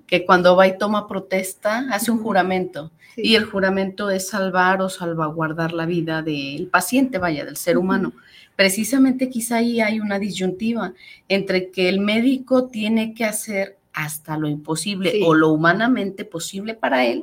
[0.09, 2.91] que cuando va y toma protesta hace un juramento?
[3.15, 3.23] sí.
[3.25, 8.13] Y el juramento es salvar o salvaguardar la vida del paciente, vaya, del ser humano.
[8.57, 10.95] Precisamente quizá ahí hay una disyuntiva
[11.29, 15.21] entre que el médico tiene que hacer hasta lo imposible Sí.
[15.25, 17.23] o lo humanamente posible para él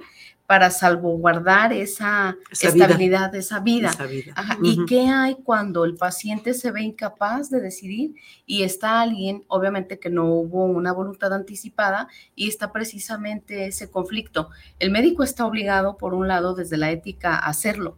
[0.51, 2.85] para salvaguardar esa, Esa vida.
[2.87, 3.89] estabilidad, esa vida.
[3.91, 4.33] Esa vida.
[4.35, 4.57] Ajá.
[4.61, 9.97] ¿Y qué hay cuando el paciente se ve incapaz de decidir y está alguien, obviamente
[9.97, 14.49] que no hubo una voluntad anticipada y está precisamente ese conflicto?
[14.77, 17.95] El médico está obligado, por un lado, desde la ética, a hacerlo.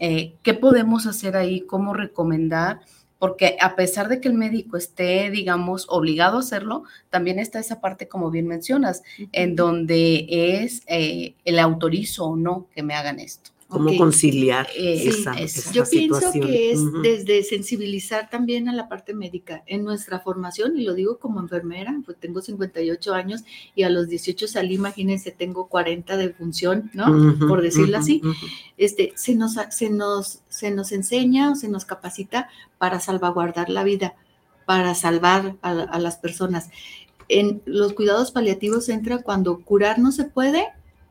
[0.00, 1.60] Eh, ¿Qué podemos hacer ahí?
[1.60, 2.80] ¿Cómo recomendar?
[3.18, 7.80] Porque a pesar de que el médico esté, digamos, obligado a hacerlo, también está esa
[7.80, 9.02] parte, como bien mencionas,
[9.32, 13.50] en donde es eh, el autorizo o no que me hagan esto.
[13.68, 18.72] ¿Cómo conciliar Eh, esa, sí, es- esa Yo pienso que es desde sensibilizar también a
[18.72, 19.62] la parte médica.
[19.66, 23.42] En nuestra formación, y lo digo como enfermera, pues tengo 58 años
[23.74, 27.04] y a los 18 salí, imagínense, tengo 40 de función, ¿no?
[27.46, 28.22] Por decirlo así.
[28.78, 33.84] Este, se, nos, se, nos, se nos enseña o se nos capacita para salvaguardar la
[33.84, 34.14] vida,
[34.64, 36.70] para salvar a, a las personas.
[37.28, 40.64] En los cuidados paliativos entra cuando curar no se puede,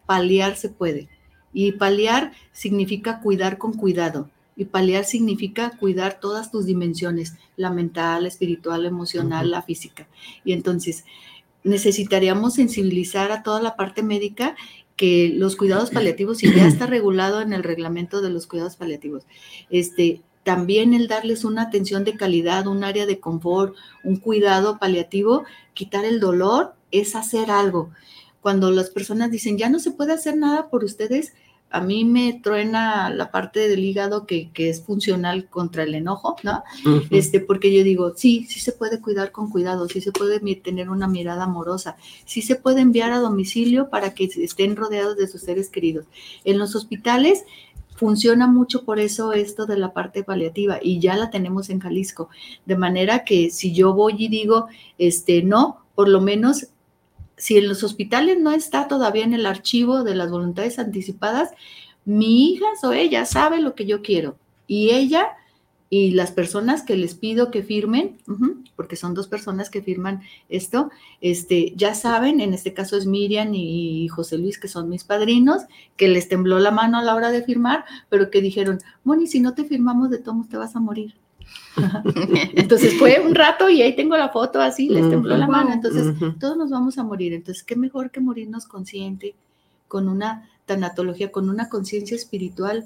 [0.07, 1.09] paliar se puede.
[1.53, 4.29] Y paliar significa cuidar con cuidado.
[4.55, 10.07] Y paliar significa cuidar todas tus dimensiones, la mental, la espiritual, la emocional, la física.
[10.43, 11.05] Y entonces
[11.63, 14.55] necesitaríamos sensibilizar a toda la parte médica
[14.95, 19.23] que los cuidados paliativos, y ya está regulado en el reglamento de los cuidados paliativos,
[19.69, 25.43] este, también el darles una atención de calidad, un área de confort, un cuidado paliativo,
[25.73, 27.91] quitar el dolor, es hacer algo.
[28.47, 31.33] Cuando las personas dicen, ya no se puede hacer nada por ustedes,
[31.69, 36.37] a mí me truena la parte del hígado que, que es funcional contra el enojo,
[36.43, 36.63] ¿no?
[37.09, 40.89] Este, porque yo digo, sí, sí se puede cuidar con cuidado, sí se puede tener
[40.89, 45.41] una mirada amorosa, sí se puede enviar a domicilio para que estén rodeados de sus
[45.41, 46.05] seres queridos.
[46.45, 47.43] En los hospitales
[47.97, 52.29] funciona mucho por eso esto de la parte paliativa y ya la tenemos en Jalisco.
[52.65, 54.67] De manera que si yo voy y digo,
[54.97, 56.67] este, no, por lo menos
[57.37, 61.51] si en los hospitales no está todavía en el archivo de las voluntades anticipadas,
[62.03, 65.29] mi hija o ella sabe lo que yo quiero y ella
[65.89, 68.17] y las personas que les pido que firmen,
[68.75, 70.89] porque son dos personas que firman esto,
[71.21, 75.61] este, ya saben, en este caso es Miriam y José Luis, que son mis padrinos,
[75.95, 79.39] que les tembló la mano a la hora de firmar, pero que dijeron, Moni, si
[79.39, 81.15] no te firmamos de todos te vas a morir.
[82.55, 85.73] Entonces fue un rato y ahí tengo la foto así, les tembló la mano.
[85.73, 87.33] Entonces todos nos vamos a morir.
[87.33, 89.35] Entonces, qué mejor que morirnos consciente,
[89.87, 92.85] con una tanatología, con una conciencia espiritual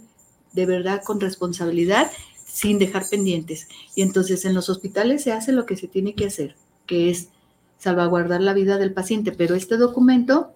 [0.54, 3.68] de verdad, con responsabilidad, sin dejar pendientes.
[3.96, 6.56] Y entonces en los hospitales se hace lo que se tiene que hacer,
[6.86, 7.30] que es
[7.78, 9.32] salvaguardar la vida del paciente.
[9.32, 10.52] Pero este documento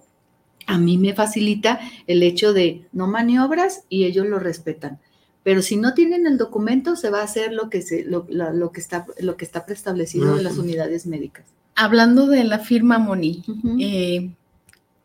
[0.68, 5.00] a mí me facilita el hecho de no maniobras y ellos lo respetan.
[5.46, 8.72] Pero si no tienen el documento, se va a hacer lo que, se, lo, lo
[8.72, 11.46] que, está, lo que está preestablecido en las unidades médicas.
[11.76, 13.44] Hablando de la firma Moni,
[13.80, 14.32] eh,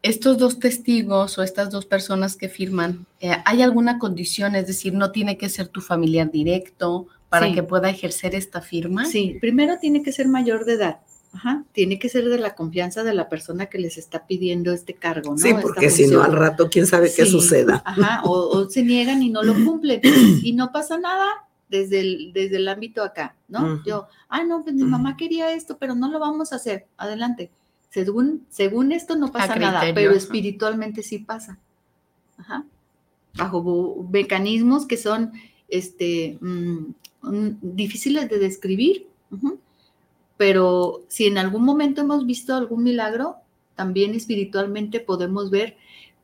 [0.03, 4.57] estos dos testigos o estas dos personas que firman, eh, ¿hay alguna condición?
[4.57, 7.55] Es decir, no tiene que ser tu familiar directo para Sí.
[7.55, 9.05] que pueda ejercer esta firma.
[9.05, 11.01] Sí, primero tiene que ser mayor de edad.
[11.33, 14.95] Ajá, tiene que ser de la confianza de la persona que les está pidiendo este
[14.95, 15.39] cargo, ¿no?
[15.39, 17.83] Sí, porque si no, al rato, quién sabe qué suceda.
[17.85, 20.01] Ajá, o, o se niegan y no lo cumplen.
[20.43, 21.27] Y no pasa nada
[21.69, 23.83] desde el, desde el ámbito acá, ¿no?
[23.85, 26.87] Yo, ah, no, pues mi mamá quería esto, pero no lo vamos a hacer.
[26.97, 27.51] Adelante.
[27.91, 31.59] Según, según esto no pasa nada, pero espiritualmente sí pasa.
[32.39, 32.65] Ajá.
[33.35, 35.33] Bajo mecanismos que son
[35.69, 36.93] este, mm,
[37.63, 39.07] difíciles de describir.
[39.31, 39.59] ujú.
[40.41, 43.35] Pero si en algún momento hemos visto algún milagro,
[43.77, 45.77] también espiritualmente podemos ver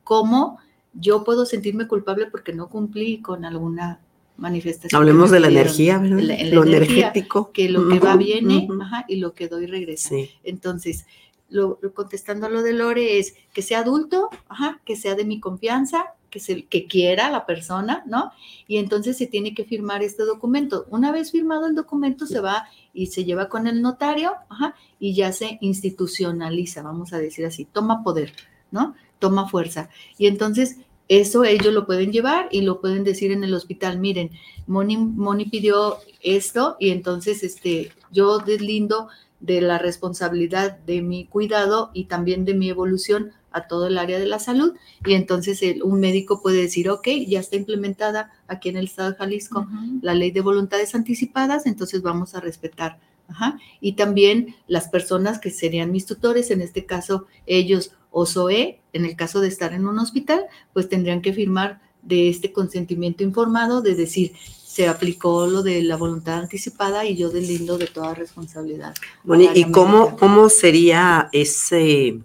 [0.03, 0.57] cómo
[0.95, 3.99] yo puedo sentirme culpable porque no cumplí con alguna
[4.37, 4.99] manifestación.
[4.99, 6.17] Hablemos de la energía, ¿verdad?
[6.17, 7.51] En la- en la Lo energía, energético.
[7.51, 10.09] Que lo que va viene ajá, y lo que doy regresa.
[10.09, 10.31] Sí.
[10.43, 11.05] Entonces,
[11.49, 15.39] lo- contestando a lo de Lore es que sea adulto, ajá, que sea de mi
[15.39, 16.05] confianza,
[16.37, 18.31] que, se, que quiera la persona, ¿no?
[18.67, 20.85] Y entonces se tiene que firmar este documento.
[20.89, 25.15] Una vez firmado el documento, se va y se lleva con el notario, ajá, y
[25.15, 28.33] ya se institucionaliza, vamos a decir así, toma poder,
[28.71, 28.95] ¿no?
[29.19, 29.89] Toma fuerza.
[30.17, 30.77] Y entonces
[31.07, 34.31] eso ellos lo pueden llevar y lo pueden decir en el hospital, miren,
[34.67, 39.07] Moni, Moni pidió esto y entonces este, yo deslindo
[39.39, 44.19] de la responsabilidad de mi cuidado y también de mi evolución a todo el área
[44.19, 44.73] de la salud.
[45.05, 49.11] Y entonces el- un médico puede decir, ok, ya está implementada aquí en el estado
[49.11, 49.67] de Jalisco
[50.01, 52.99] la ley de voluntades anticipadas, entonces vamos a respetar.
[53.29, 53.59] Ajá.
[53.81, 59.03] Y también las personas que serían mis tutores, en este caso ellos o SOE, en
[59.05, 63.81] el caso de estar en un hospital, pues tendrían que firmar de este consentimiento informado
[63.81, 64.31] de decir,
[64.65, 68.93] se aplicó lo de la voluntad anticipada y yo deslindo de toda responsabilidad.
[69.23, 70.17] Bueno, ¿y cómo, médica.
[70.17, 72.19] cómo sería ese,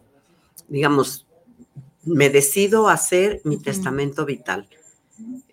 [0.72, 1.26] digamos,
[2.04, 4.66] me decido hacer mi testamento vital?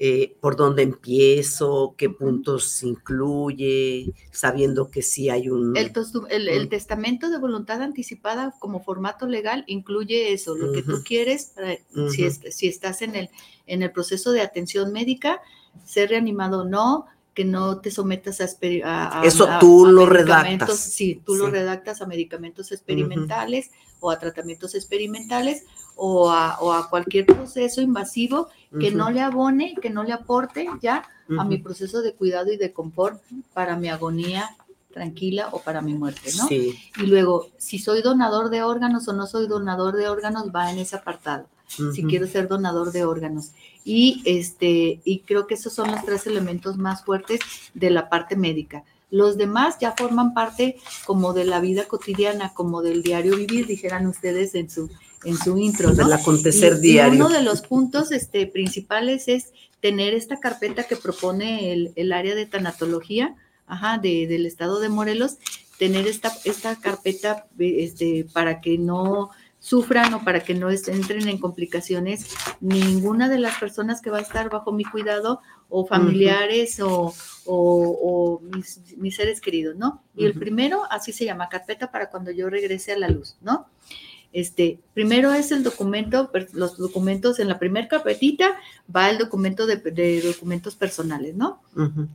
[0.01, 1.93] Eh, ¿Por dónde empiezo?
[1.97, 4.13] ¿Qué puntos incluye?
[4.31, 5.75] Sabiendo que sí hay un...
[5.75, 6.69] El, tostu- el- el Mm.
[6.69, 11.77] testamento de voluntad anticipada como formato legal incluye eso, lo que tú quieres, para-
[12.09, 13.29] si, si estás en el,
[13.67, 15.41] en el proceso de atención médica,
[15.85, 18.39] ser reanimado o no, que no te sometas
[18.83, 19.21] a...
[19.23, 20.77] Eso tú a lo redactas.
[20.77, 25.65] Sí, tú lo redactas a medicamentos experimentales o a tratamientos experimentales
[25.95, 28.49] o a, o a cualquier proceso invasivo
[28.79, 31.07] que no le abone, que no le aporte ya
[31.37, 33.21] a mi proceso de cuidado y de confort
[33.53, 34.55] para mi agonía
[34.91, 36.47] tranquila o para mi muerte, ¿no?
[36.47, 36.77] Sí.
[36.97, 40.79] Y luego, si soy donador de órganos o no soy donador de órganos, va en
[40.79, 41.47] ese apartado.
[41.93, 43.51] Si quiero ser donador de órganos.
[43.85, 47.39] Y este, y creo que esos son los tres elementos más fuertes
[47.73, 48.83] de la parte médica.
[49.11, 54.05] Los demás ya forman parte como de la vida cotidiana, como del diario vivir, dijeran
[54.07, 54.89] ustedes en su,
[55.23, 55.95] en su intro, ¿no?
[55.95, 57.25] Del acontecer Y- y diario.
[57.25, 62.35] uno de los puntos este, principales es tener esta carpeta que propone el, el área
[62.35, 63.35] de tanatología
[63.67, 65.37] ajá, de- del estado de Morelos,
[65.77, 71.37] tener esta, esta carpeta este, para que no sufran o para que no entren en
[71.37, 77.13] complicaciones ninguna de las personas que va a estar bajo mi cuidado o familiares o,
[77.45, 80.01] o- o mis, mis seres queridos, ¿no?
[80.15, 83.67] Y el primero, así se llama, carpeta para cuando yo regrese a la luz, ¿no?
[84.31, 88.59] Este, primero es el documento, los documentos en la primera carpetita
[88.95, 91.61] va el documento de, documentos personales, ¿no?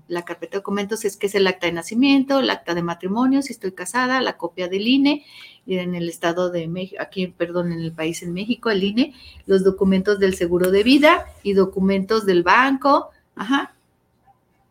[0.07, 3.43] La carpeta de documentos es que es el acta de nacimiento, el acta de matrimonio,
[3.43, 5.25] si estoy casada, la copia del INE,
[5.67, 9.15] y en el estado de México, aquí, perdón, en el país en México, el INE,
[9.47, 13.75] los documentos del seguro de vida y documentos del banco, ajá,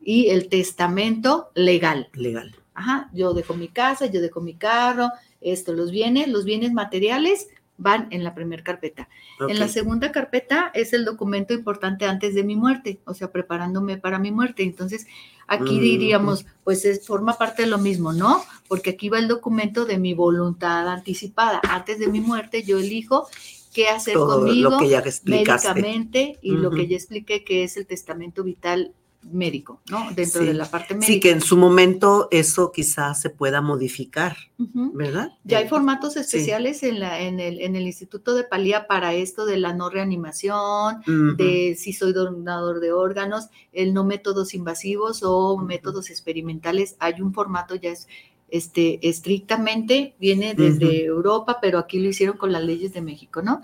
[0.02, 2.08] y el testamento legal.
[2.14, 2.56] Legal.
[2.74, 5.12] Ajá, yo dejo mi casa, yo dejo mi carro,
[5.44, 9.10] esto, los bienes, los bienes materiales van en la primera carpeta.
[9.48, 13.98] En la segunda carpeta es el documento importante antes de mi muerte, o sea, preparándome
[13.98, 14.64] para mi muerte.
[14.64, 15.08] Entonces,
[15.48, 18.44] aquí mm, diríamos, pues es, forma parte de lo mismo, ¿no?
[18.68, 21.62] Porque aquí va el documento de mi voluntad anticipada.
[21.68, 23.28] Antes de mi muerte, yo elijo
[23.74, 27.88] qué hacer conmigo lo que ya médicamente y lo que ya expliqué que es el
[27.88, 28.94] testamento vital
[29.32, 30.12] médico, ¿no?
[30.14, 31.14] Dentro de la parte médica.
[31.14, 35.32] Sí, que en su momento eso quizás se pueda modificar, ¿verdad?
[35.44, 39.46] Ya hay formatos especiales en, la, en, el, en el Instituto de Palía para esto
[39.46, 41.02] de la no reanimación,
[41.38, 46.96] de si soy donador de órganos, el no métodos invasivos o métodos experimentales.
[47.00, 48.08] Hay un formato ya es
[48.54, 53.62] este, estrictamente, viene desde Europa, pero aquí lo hicieron con las leyes de México, ¿no?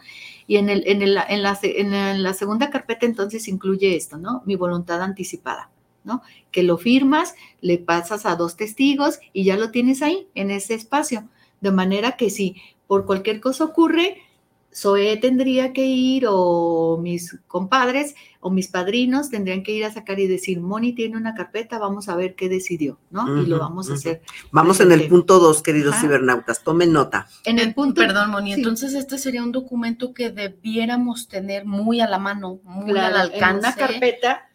[0.48, 4.42] Y en, el, en, el, en, la, en la segunda carpeta entonces incluye esto, ¿no?
[4.48, 5.70] Mi voluntad anticipada.
[6.04, 6.24] ¿no?
[6.50, 10.74] Que lo firmas, le pasas a dos testigos y ya lo tienes ahí, en ese
[10.74, 11.30] espacio.
[11.62, 12.56] De manera que si
[12.88, 14.18] por cualquier cosa ocurre,
[14.74, 20.20] Zoe tendría que ir o mis compadres o mis padrinos tendrían que ir a sacar
[20.20, 23.42] y decir, Moni tiene una carpeta, vamos a ver qué decidió, ¿no?
[23.42, 24.22] y lo vamos a hacer.
[24.52, 27.28] Vamos en el punto dos, queridos cibernautas, tomen nota.
[27.44, 28.02] En el punto.
[28.02, 32.98] Perdón, Moni, entonces este sería un documento que debiéramos tener muy a la mano, muy
[32.98, 33.50] al alcance.
[33.50, 34.50] En una carpeta,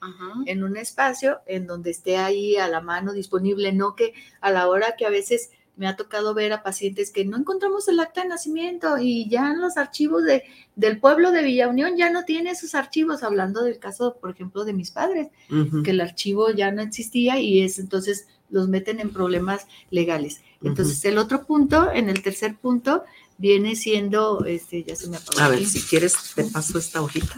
[0.46, 4.68] en un espacio en donde esté ahí a la mano disponible, no que a la
[4.68, 8.22] hora que a veces me ha tocado ver a pacientes que no encontramos el acta
[8.22, 10.44] de nacimiento y ya en los archivos de,
[10.76, 14.64] del pueblo de Villa Unión ya no tiene esos archivos, hablando del caso, por ejemplo,
[14.64, 15.28] de mis padres,
[15.82, 20.42] que el archivo ya no existía y es entonces los meten en problemas legales.
[20.62, 23.04] Entonces, el otro punto, en el tercer punto,
[23.36, 25.40] viene siendo, este, ya se me apagó.
[25.40, 27.36] A ver, si quieres, te paso esta hojita,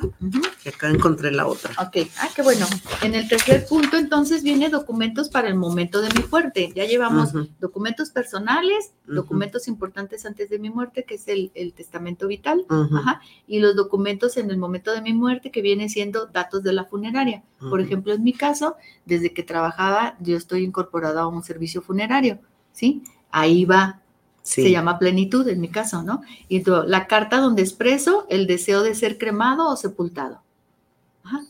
[0.62, 1.72] que acá encontré la otra.
[1.72, 2.66] Ok, ah, qué bueno.
[3.02, 6.72] En el tercer punto, entonces, viene documentos para el momento de mi muerte.
[6.74, 7.30] Ya llevamos
[7.60, 13.60] documentos personales, documentos importantes antes de mi muerte, que es el, testamento vital, ajá, y
[13.60, 17.42] los documentos en el momento de mi muerte, que vienen siendo datos de la funeraria.
[17.58, 22.38] Por ejemplo, en mi caso, desde que trabajaba, yo estoy incorporada a un servicio funerario,
[22.72, 23.02] ¿sí?
[23.30, 24.02] Ahí va
[24.46, 26.22] se llama plenitud en mi caso, ¿no?
[26.48, 30.40] Y la carta donde expreso el deseo de ser cremado o sepultado.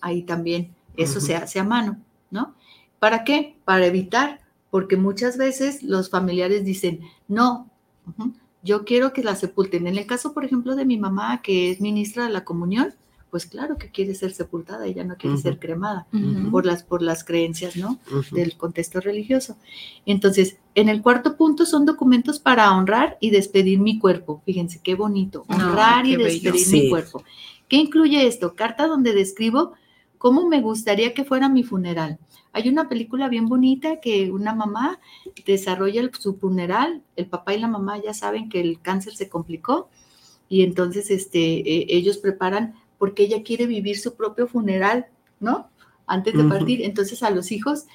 [0.00, 1.98] ahí también eso se hace a mano,
[2.30, 2.54] ¿no?
[2.98, 3.56] ¿Para qué?
[3.64, 4.40] Para evitar,
[4.70, 7.68] porque muchas veces los familiares dicen, no,
[8.62, 9.86] yo quiero que la sepulten.
[9.86, 12.94] En el caso, por ejemplo, de mi mamá, que es ministra de la comunión,
[13.30, 16.06] pues claro que quiere ser sepultada, ella no quiere ser cremada
[16.50, 17.98] por, las, por las creencias, ¿no?
[18.32, 19.58] Del contexto religioso.
[20.06, 24.42] Entonces, en el cuarto punto son documentos para honrar y despedir mi cuerpo.
[24.44, 27.24] Fíjense qué bonito, honrar y despedir mi cuerpo.
[27.66, 28.54] ¿Qué incluye esto?
[28.54, 29.72] Carta donde describo
[30.18, 32.18] cómo me gustaría que fuera mi funeral.
[32.52, 35.00] Hay una película bien bonita que una mamá
[35.46, 39.88] desarrolla su funeral, el papá y la mamá ya saben que el cáncer se complicó
[40.46, 45.06] y entonces este, e, ellos preparan porque ella quiere vivir su propio funeral,
[45.40, 45.70] ¿no?
[46.06, 46.82] Antes de partir.
[46.82, 47.86] Entonces a los hijos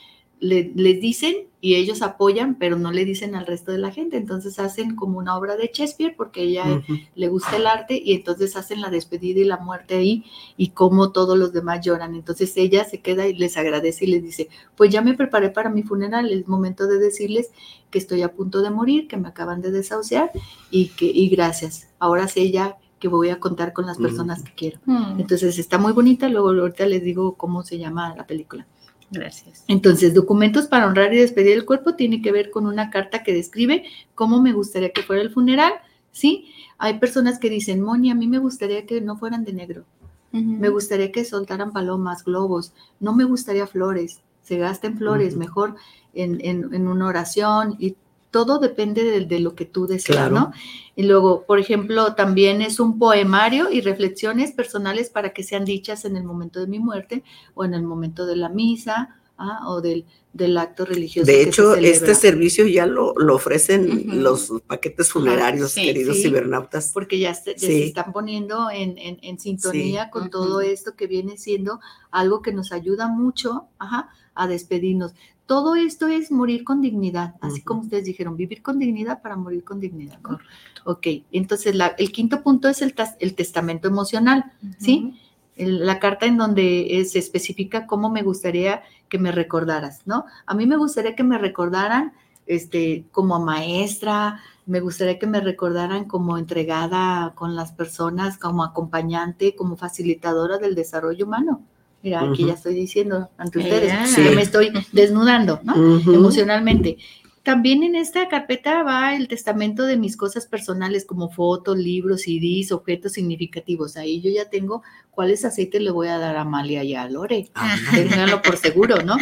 [0.41, 4.17] les dicen y ellos apoyan, pero no le dicen al resto de la gente.
[4.17, 6.81] Entonces hacen como una obra de Shakespeare porque ella
[7.13, 10.25] le gusta el arte y entonces hacen la despedida y la muerte ahí
[10.57, 12.15] y como todos los demás lloran.
[12.15, 15.69] Entonces ella se queda y les agradece y les dice, pues ya me preparé para
[15.69, 17.51] mi funeral, es momento de decirles
[17.91, 20.31] que estoy a punto de morir, que me acaban de desahuciar
[20.71, 21.89] y que y gracias.
[21.99, 24.79] Ahora sí ella que voy a contar con las personas que quiero.
[24.85, 25.19] Mm.
[25.19, 28.65] Entonces está muy bonita, luego ahorita les digo cómo se llama la película.
[29.11, 29.65] Gracias.
[29.67, 33.33] Entonces, documentos para honrar y despedir el cuerpo tiene que ver con una carta que
[33.33, 33.83] describe
[34.15, 35.73] cómo me gustaría que fuera el funeral,
[36.11, 36.49] ¿sí?
[36.77, 39.85] Hay personas que dicen, Moni, a mí me gustaría que no fueran de negro.
[40.31, 42.73] Me gustaría que soltaran palomas, globos.
[43.01, 44.21] No me gustaría flores.
[44.41, 45.75] Se gasten flores, mejor
[46.13, 47.97] en, en, en, una oración y
[48.31, 50.51] todo depende de, lo que tú deseas, ¿no?
[50.95, 56.05] Y luego, por ejemplo, también es un poemario y reflexiones personales para que sean dichas
[56.05, 57.23] en el momento de mi muerte
[57.53, 61.25] o en el momento de la misa, ah, o del, del acto religioso.
[61.25, 66.15] De que se hecho, este servicio ya lo, lo ofrecen los paquetes funerarios, sí, queridos
[66.17, 66.23] sí.
[66.23, 66.91] cibernautas.
[66.93, 67.83] porque ya, se, ya se Sí.
[67.83, 71.79] están poniendo en, en- en sintonía con todo esto que viene siendo
[72.11, 75.13] algo que nos ayuda mucho ajá, a despedirnos.
[75.45, 79.65] Todo esto es morir con dignidad, así como ustedes dijeron, vivir con dignidad para morir
[79.65, 80.19] con dignidad.
[80.23, 80.39] ¿no?
[80.85, 85.19] Ok, entonces la- el quinto punto es el, tas- el testamento emocional, ¿sí?
[85.57, 88.81] El- la carta en donde se especifica cómo me gustaría
[89.11, 90.23] que me recordaras, ¿no?
[90.45, 92.13] A mí me gustaría que me recordaran
[92.47, 99.53] este, como maestra, me gustaría que me recordaran como entregada con las personas, como acompañante,
[99.53, 101.61] como facilitadora del desarrollo humano.
[102.03, 104.01] Mira, aquí ya estoy diciendo ante ustedes, Yeah.
[104.03, 104.35] que Sí.
[104.35, 105.75] me estoy desnudando, ¿no?
[106.11, 106.97] Emocionalmente.
[107.43, 112.71] También en esta carpeta va el testamento de mis cosas personales como fotos, libros, CDs,
[112.71, 113.97] objetos significativos.
[113.97, 117.49] Ahí yo ya tengo cuáles aceites le voy a dar a Amalia y a Lore.
[117.55, 119.17] Ah, Ténganlo por seguro, ¿no?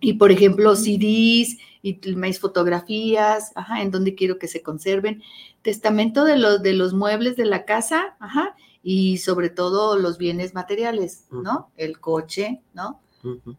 [0.00, 5.22] Y por ejemplo, CDs y mis fotografías, ajá, en donde quiero que se conserven.
[5.62, 10.54] Testamento de los, de los muebles de la casa, ajá, y sobre todo los bienes
[10.54, 11.70] materiales, ¿no?
[11.76, 13.00] El coche, ¿no?
[13.24, 13.56] ujú.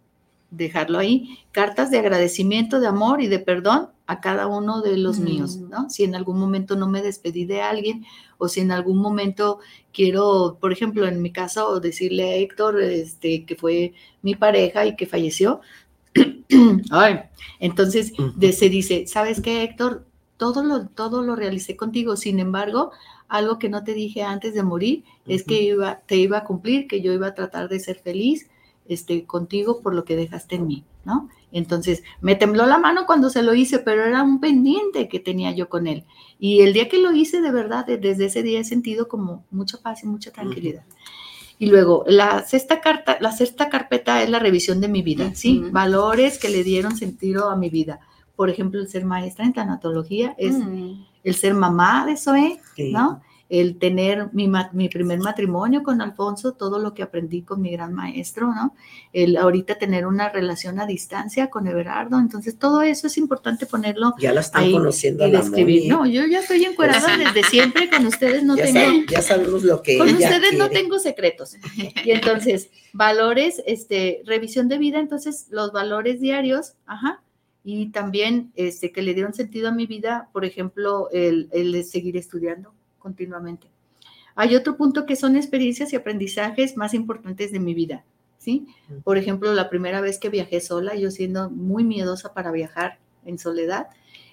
[0.51, 1.37] Dejarlo ahí.
[1.51, 5.23] Cartas de agradecimiento, de amor y de perdón a cada uno de los Mm.
[5.23, 5.89] míos, ¿no?
[5.89, 8.03] Si en algún momento no me despedí de alguien
[8.39, 9.59] o si en algún momento
[9.93, 13.93] quiero, por ejemplo, en mi caso, decirle a Héctor, este, que fue
[14.23, 15.61] mi pareja y que falleció.
[16.91, 17.19] Ay,
[17.59, 20.05] entonces de- se dice, ¿sabes qué, Héctor?
[20.37, 22.15] Todo lo, todo lo realicé contigo.
[22.15, 22.91] Sin embargo,
[23.27, 26.87] algo que no te dije antes de morir es que iba, te iba a cumplir,
[26.87, 28.48] que yo iba a tratar de ser feliz
[28.89, 31.29] este, contigo por lo que dejaste en mí, ¿no?
[31.53, 35.51] Entonces, me tembló la mano cuando se lo hice, pero era un pendiente que tenía
[35.51, 36.03] yo con él.
[36.37, 39.45] Y el día que lo hice, de verdad, de- desde ese día he sentido como
[39.49, 40.83] mucha paz y mucha tranquilidad.
[41.57, 45.61] Y luego, la sexta carta, la sexta carpeta es la revisión de mi vida, ¿sí?
[45.71, 47.99] Valores que le dieron sentido a mi vida.
[48.35, 51.03] Por ejemplo, el ser maestra en tanatología es Mm.
[51.23, 52.91] el ser mamá de Zoe, Sí.
[52.93, 53.21] ¿no?
[53.49, 57.95] El tener mi, mi primer matrimonio con Alfonso, todo lo que aprendí con mi gran
[57.95, 58.75] maestro, ¿no?
[59.11, 64.13] El ahorita tener una relación a distancia con Everardo, entonces todo eso es importante ponerlo
[64.19, 65.81] Ya la están ahí conociendo a y la describir.
[65.81, 65.89] Moni.
[65.89, 68.79] No, yo ya estoy encuerada desde siempre, con ustedes no ya, tengo...
[68.79, 71.55] sab- ya sabemos lo que Con ella ustedes no tengo secretos.
[72.05, 77.23] Y entonces, valores, este, revisión de vida, entonces los valores diarios, ajá,
[77.63, 82.15] y también este, que le dieron sentido a mi vida, por ejemplo, el, el seguir
[82.15, 83.67] estudiando continuamente.
[84.35, 88.05] Hay otro punto que son experiencias y aprendizajes más importantes de mi vida,
[88.37, 88.67] ¿sí?
[89.03, 93.37] Por ejemplo, la primera vez que viajé sola, yo siendo muy miedosa para viajar en
[93.37, 93.87] soledad,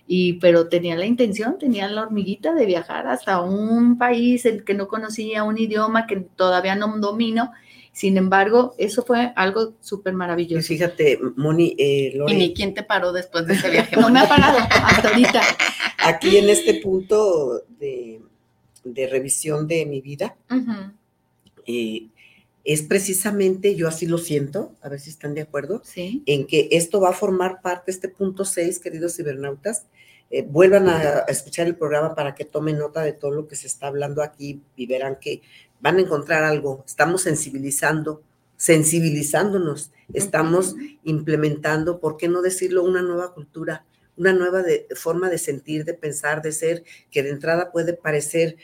[0.07, 4.75] y pero tenía la intención, tenía la hormiguita de viajar hasta un país el que
[4.75, 7.51] no conocía, un idioma que todavía no domino.
[7.93, 10.69] Sin embargo, eso fue algo súper Y maravilloso.
[10.69, 13.97] fíjate, Moni, eh, Lore, ¿Y ni quién te paró después de ese viaje?
[13.97, 15.41] No me ha parado hasta ahorita.
[15.99, 18.21] aquí en este punto de,
[18.95, 20.37] de revisión de mi vida,
[21.67, 22.09] eh,
[22.65, 26.23] es precisamente, yo así lo siento, a ver si están de acuerdo, Sí.
[26.27, 29.85] en que esto va a formar parte, este punto 6, queridos cibernautas,
[30.31, 33.55] eh, vuelvan a, a escuchar el programa para que tomen nota de todo lo que
[33.55, 35.43] se está hablando aquí y verán que
[35.81, 36.83] van a encontrar algo.
[36.85, 38.23] Estamos sensibilizando,
[38.57, 40.75] sensibilizándonos, estamos
[41.05, 42.83] implementando, ¿por qué no decirlo?
[42.83, 43.85] Una nueva cultura,
[44.17, 48.57] una nueva de- forma de sentir, de pensar, de ser, que de entrada puede parecer,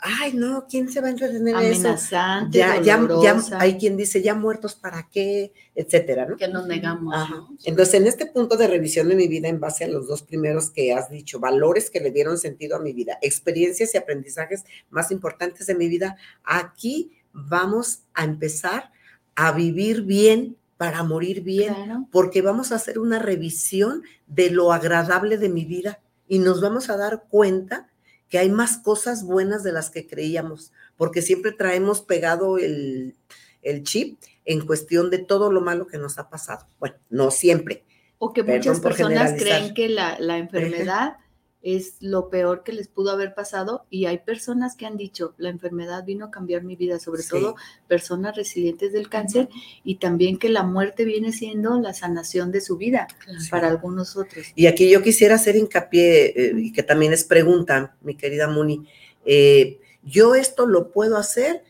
[0.00, 1.80] ay, no, ¿quién se va a entretener en eso?
[1.88, 5.52] Amenazante, Ya, ya, ya, hay quien dice, ya muertos, ¿para qué?
[5.74, 6.36] Etcétera, ¿no?
[6.36, 7.34] Que nos negamos, Ajá.
[7.34, 7.56] ¿no?
[7.64, 10.70] Entonces, en este punto de revisión de mi vida, en base a los dos primeros
[10.70, 15.10] que has dicho, valores que le dieron sentido a mi vida, experiencias y aprendizajes más
[15.10, 18.92] importantes de mi vida, aquí vamos a empezar
[19.34, 22.08] a vivir bien para morir bien, Claro.
[22.10, 26.88] porque vamos a hacer una revisión de lo agradable de mi vida y nos vamos
[26.88, 27.90] a dar cuenta
[28.30, 33.16] que hay más cosas buenas de las que creíamos, porque siempre traemos pegado el,
[33.62, 36.66] el chip en cuestión de todo lo malo que nos ha pasado.
[36.78, 37.84] Bueno, no siempre.
[38.18, 41.16] O que muchas personas creen que la, la enfermedad
[41.62, 45.48] es lo peor que les pudo haber pasado y hay personas que han dicho, la
[45.48, 47.30] enfermedad vino a cambiar mi vida, sobre Sí.
[47.30, 47.56] todo
[47.88, 49.48] personas resilientes del cáncer
[49.82, 53.08] y también que la muerte viene siendo la sanación de su vida
[53.50, 54.46] para algunos otros.
[54.54, 58.86] Y aquí yo quisiera hacer hincapié, eh, y que también es pregunta, mi querida Muni,
[59.26, 61.64] eh, yo esto lo puedo hacer,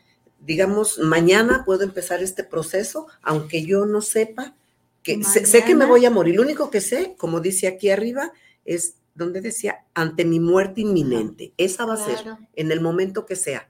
[0.44, 4.54] digamos, mañana puedo empezar este proceso, aunque yo no sepa
[5.02, 6.36] que sé, sé que me voy a morir.
[6.36, 8.32] Lo único que sé, como dice aquí arriba,
[8.66, 11.52] es donde decía, ante mi muerte inminente.
[11.58, 12.16] Esa va a ser
[12.54, 13.68] en el momento que sea.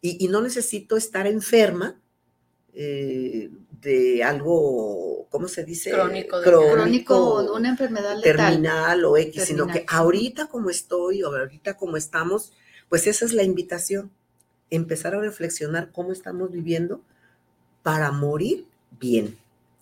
[0.00, 2.00] Y, y no necesito estar enferma
[2.74, 5.90] eh, de algo, ¿cómo se dice?
[5.90, 8.22] Crónico, de- Crónico, una enfermedad letal.
[8.52, 12.52] terminal o X, sino que ahorita como estoy o ahorita como estamos,
[12.88, 14.10] pues esa es la invitación,
[14.70, 17.02] empezar a reflexionar cómo estamos viviendo
[17.82, 18.66] para morir
[19.00, 19.36] bien,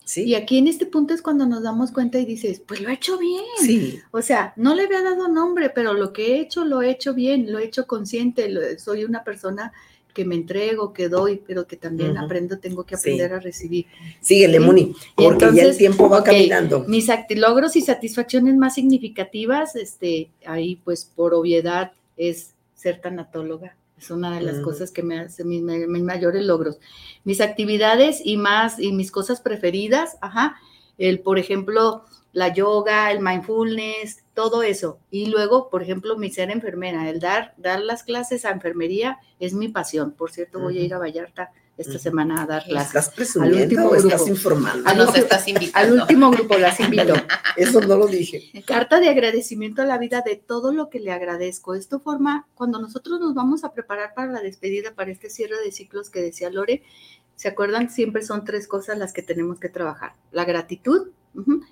[0.05, 0.23] ¿sí?
[0.23, 2.93] Y aquí en este punto es cuando nos damos cuenta y dices, pues lo he
[2.93, 3.43] hecho bien.
[3.59, 6.89] Sí, O sea, no le había dado nombre, pero lo que he hecho lo he
[6.91, 9.71] hecho bien, lo he hecho consciente, lo- soy una persona
[10.13, 13.11] que me entrego, que doy, pero que también aprendo, tengo que Sí.
[13.11, 13.85] aprender a recibir.
[14.19, 14.63] síguele, Sí.
[14.65, 16.83] Moni, porque ya el entonces, tiempo va caminando.
[16.85, 23.75] Mis logros y satisfacciones más significativas, este, ahí pues por obviedad es ser tanatóloga.
[23.97, 24.65] Es una de las Ujú.
[24.65, 26.79] cosas que me hace mis, ma- mis mayores logros.
[27.23, 30.55] Mis actividades y más, y mis cosas preferidas, ajá,
[30.97, 32.03] el, por ejemplo,
[32.33, 34.97] la yoga, el mindfulness, todo eso.
[35.11, 39.53] Y luego, por ejemplo, mi ser enfermera, el dar, dar las clases a enfermería es
[39.53, 40.11] mi pasión.
[40.13, 42.87] Por cierto, voy a ir a Vallarta esta semana a dar clases.
[42.89, 44.29] ¿Estás presumiendo último o estás grupo.
[44.29, 44.87] informando?
[44.89, 45.91] Al Nos último- estás Al
[46.31, 47.13] grupo las invito.
[47.57, 48.51] Eso no lo dije.
[48.65, 51.73] Carta de agradecimiento a la vida de todo lo que le agradezco.
[51.73, 55.71] Esto forma, cuando nosotros nos vamos a preparar para la despedida, para este cierre de
[55.71, 56.83] ciclos que decía Lore,
[57.35, 57.89] ¿se acuerdan?
[57.89, 60.13] Siempre son tres cosas las que tenemos que trabajar.
[60.31, 61.07] La gratitud,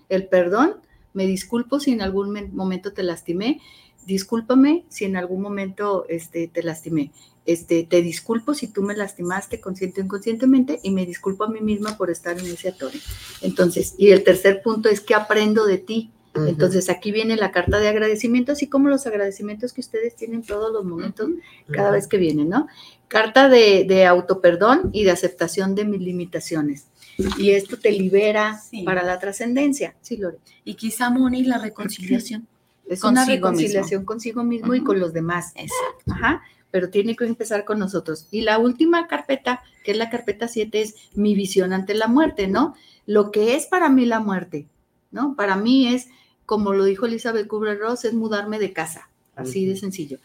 [0.09, 0.77] el perdón,
[1.13, 3.61] me disculpo si en algún men- momento te lastimé,
[4.05, 7.11] discúlpame si en algún momento este, te lastimé.
[7.49, 11.61] Este, te disculpo si tú me lastimaste consciente o inconscientemente y me disculpo a mí
[11.61, 12.99] misma por estar en ese atole.
[13.41, 16.11] Entonces, y el tercer punto es que aprendo de ti.
[16.35, 20.71] Entonces aquí viene la carta de agradecimiento, así como los agradecimientos que ustedes tienen todos
[20.71, 21.27] los momentos,
[21.71, 22.67] cada vez que vienen, ¿no?
[23.07, 26.85] Carta de, de autoperdón y de aceptación de mis limitaciones.
[27.39, 28.83] Y esto te libera Sí.
[28.83, 29.95] para la trascendencia.
[30.01, 30.37] Sí, Lore.
[30.63, 32.47] Y quizá, Moni, la reconciliación.
[32.87, 35.51] Es una reconciliación consigo mismo y con los demás.
[35.55, 36.11] Exacto.
[36.11, 36.43] Ajá.
[36.71, 38.27] Pero tiene que empezar con nosotros.
[38.31, 42.47] Y la última carpeta, que es la carpeta 7, es mi visión ante la muerte,
[42.47, 42.75] ¿no?
[43.05, 44.67] Lo que es para mí la muerte,
[45.11, 45.35] ¿no?
[45.35, 46.07] Para mí es,
[46.45, 49.09] como lo dijo Elizabeth Kubler-Ross, es mudarme de casa.
[49.39, 50.19] Así de sencillo.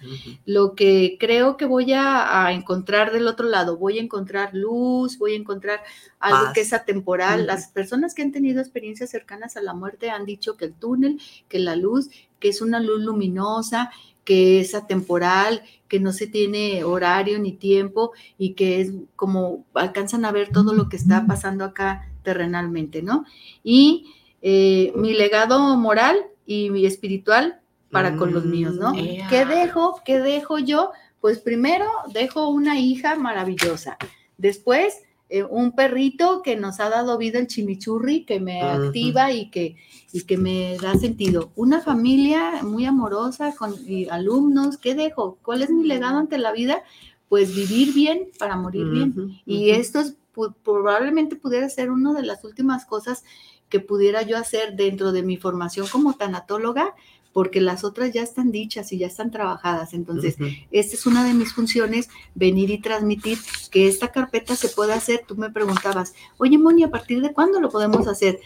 [0.45, 5.19] Lo que creo que voy a, a encontrar del otro lado, voy a encontrar luz,
[5.19, 5.81] voy a encontrar
[6.19, 6.55] algo Paz.
[6.55, 7.47] que es atemporal.
[7.47, 11.21] Las personas que han tenido experiencias cercanas a la muerte han dicho que el túnel,
[11.49, 13.91] que la luz, que es una luz luminosa,
[14.25, 20.25] que es atemporal, que no se tiene horario ni tiempo y que es como alcanzan
[20.25, 23.25] a ver todo lo que está pasando acá terrenalmente, ¿no?
[23.63, 24.13] Y
[24.43, 26.17] eh, mi legado moral
[26.47, 27.61] y mi espiritual
[27.91, 28.93] para con los míos, ¿no?
[28.95, 29.29] Ea.
[29.29, 30.01] ¿Qué dejo?
[30.05, 30.91] ¿Qué dejo yo?
[31.21, 33.97] Pues primero dejo una hija maravillosa.
[34.37, 39.51] Después, eh, un perrito que nos ha dado vida el chimichurri, que me activa y
[39.51, 39.77] que,
[40.13, 41.51] y que me da sentido.
[41.57, 44.77] Una familia muy amorosa con y alumnos.
[44.77, 45.39] ¿Qué dejo?
[45.43, 46.83] ¿Cuál es mi legado ante la vida?
[47.29, 49.41] Pues vivir bien para morir bien.
[49.47, 50.17] Y esto es,
[50.63, 53.25] probablemente pudiera ser una de las últimas cosas
[53.69, 56.95] que pudiera yo hacer dentro de mi formación como tanatóloga,
[57.35, 59.93] porque las otras ya están dichas y ya están trabajadas.
[59.93, 60.37] Entonces,
[60.71, 63.39] esta es una de mis funciones, venir y transmitir
[63.73, 65.25] que esta carpeta se puede hacer.
[65.27, 68.39] Tú me preguntabas, oye, Moni, ¿a partir de cuándo lo podemos hacer?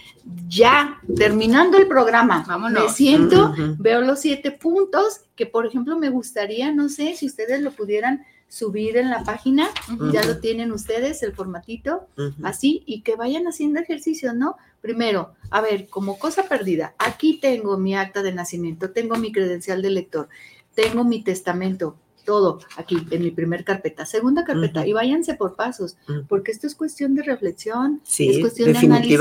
[0.49, 2.47] Ya, terminando el programa.
[2.49, 2.85] Vámonos.
[2.85, 7.61] Me siento, veo los siete puntos que, por ejemplo, me gustaría, no sé, si ustedes
[7.61, 9.69] lo pudieran subir en la página,
[10.11, 12.09] ya lo tienen ustedes, el formatito,
[12.43, 14.57] así, y que vayan haciendo ejercicios, ¿no?
[14.81, 19.83] Primero, a ver, como cosa perdida, aquí tengo mi acta de nacimiento, tengo mi credencial
[19.83, 20.29] de lector,
[20.75, 24.05] tengo mi testamento, todo aquí en mi primer carpeta.
[24.07, 25.97] Segunda carpeta, y váyanse por pasos,
[26.29, 29.19] porque esto es cuestión de reflexión, es Sí, cuestión de análisis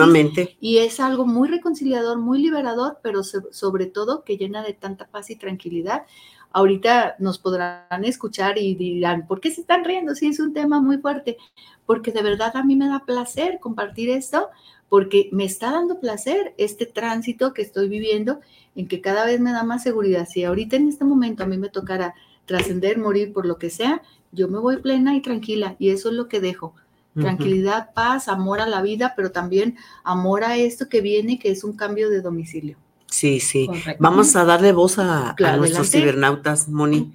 [0.59, 5.07] y es algo muy reconciliador, muy liberador, pero so- sobre todo que llena de tanta
[5.07, 6.03] paz y tranquilidad.
[6.51, 10.15] Ahorita nos podrán escuchar y dirán, ¿por qué se están riendo?
[10.15, 11.37] Sí, es un tema muy fuerte,
[11.85, 14.49] porque de verdad a mí me da placer compartir esto,
[14.89, 18.39] porque me está dando placer este tránsito que estoy viviendo,
[18.75, 20.27] en que cada vez me da más seguridad.
[20.31, 22.13] Si ahorita en este momento a mí me tocara
[22.45, 26.15] trascender, morir por lo que sea, yo me voy plena y tranquila, y eso es
[26.15, 26.73] lo que dejo.
[27.19, 31.63] Tranquilidad, paz, amor a la vida, pero también amor a esto que viene, que es
[31.63, 32.77] un cambio de domicilio.
[33.07, 33.65] Sí, sí.
[33.65, 33.95] Correcto.
[33.99, 35.97] Vamos a darle voz a, a nuestros adelante.
[35.97, 37.11] cibernautas, Moni.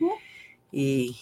[0.73, 1.17] Y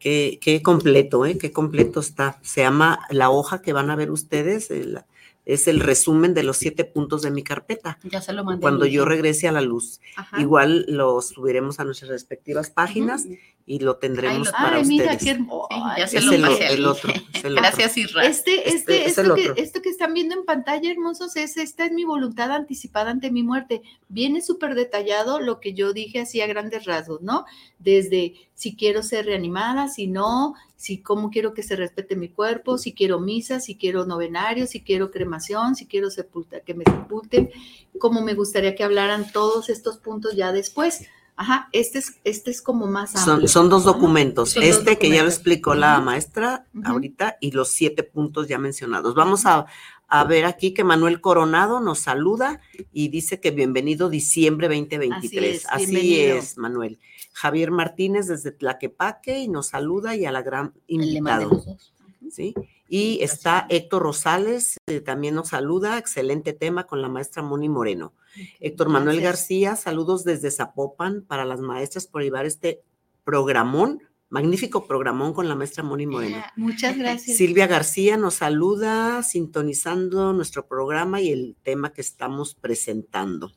[0.00, 1.38] qué, qué completo, ¿eh?
[1.38, 2.38] Qué completo está.
[2.42, 4.70] Se llama la hoja que van a ver ustedes.
[4.70, 4.98] el-
[5.46, 7.98] es el resumen de los siete puntos de mi carpeta.
[8.04, 8.62] Ya se lo mandé.
[8.62, 10.00] Cuando yo regrese a la luz.
[10.16, 10.40] Ajá.
[10.40, 13.26] Igual lo subiremos a nuestras respectivas páginas
[13.66, 15.22] y lo tendremos Ay, lo- para Ay, mira, ustedes.
[15.24, 15.68] qué hermoso.
[15.70, 17.10] Sí, ya se Es lo el, pasé el otro.
[17.12, 17.62] es el otro.
[17.62, 18.24] Gracias, Isra.
[18.26, 19.62] Este, Este este, es esto, que, otro.
[19.62, 23.42] esto que están viendo en pantalla, hermosos, es esta es mi voluntad anticipada ante mi
[23.42, 23.82] muerte.
[24.08, 27.44] Viene súper detallado lo que yo dije así a grandes rasgos, ¿no?
[27.78, 32.78] Desde si quiero ser reanimada, si no, si cómo quiero que se respete mi cuerpo,
[32.78, 37.50] si quiero misa, si quiero novenario, si quiero cremación, si quiero sepultar, que me sepulten,
[37.98, 41.06] cómo me gustaría que hablaran todos estos puntos ya después.
[41.36, 43.48] Ajá, este es, este es como más amplio.
[43.48, 44.56] Son, dos documentos.
[44.56, 49.16] este que ya lo explicó la maestra ahorita y los siete puntos ya mencionados.
[49.16, 49.66] Vamos a,
[50.08, 52.60] a, ver aquí que Manuel Coronado nos saluda
[52.92, 55.66] y dice que bienvenido diciembre 2023.
[55.68, 56.98] Así es, Manuel.
[57.32, 61.64] Javier Martínez desde Tlaquepaque y nos saluda y a la gran invitado.
[62.30, 62.54] ¿Sí?
[62.88, 68.12] Y está Héctor Rosales, eh, también nos saluda, excelente tema con la maestra Moni Moreno.
[68.60, 72.82] Héctor Manuel García, saludos desde Zapopan para las maestras por llevar este
[73.24, 74.02] programón,
[74.34, 76.42] magnífico programón con la maestra Moni Moreno.
[76.56, 77.36] Muchas gracias.
[77.36, 83.52] Silvia García nos saluda, sintonizando nuestro programa y el tema que estamos presentando.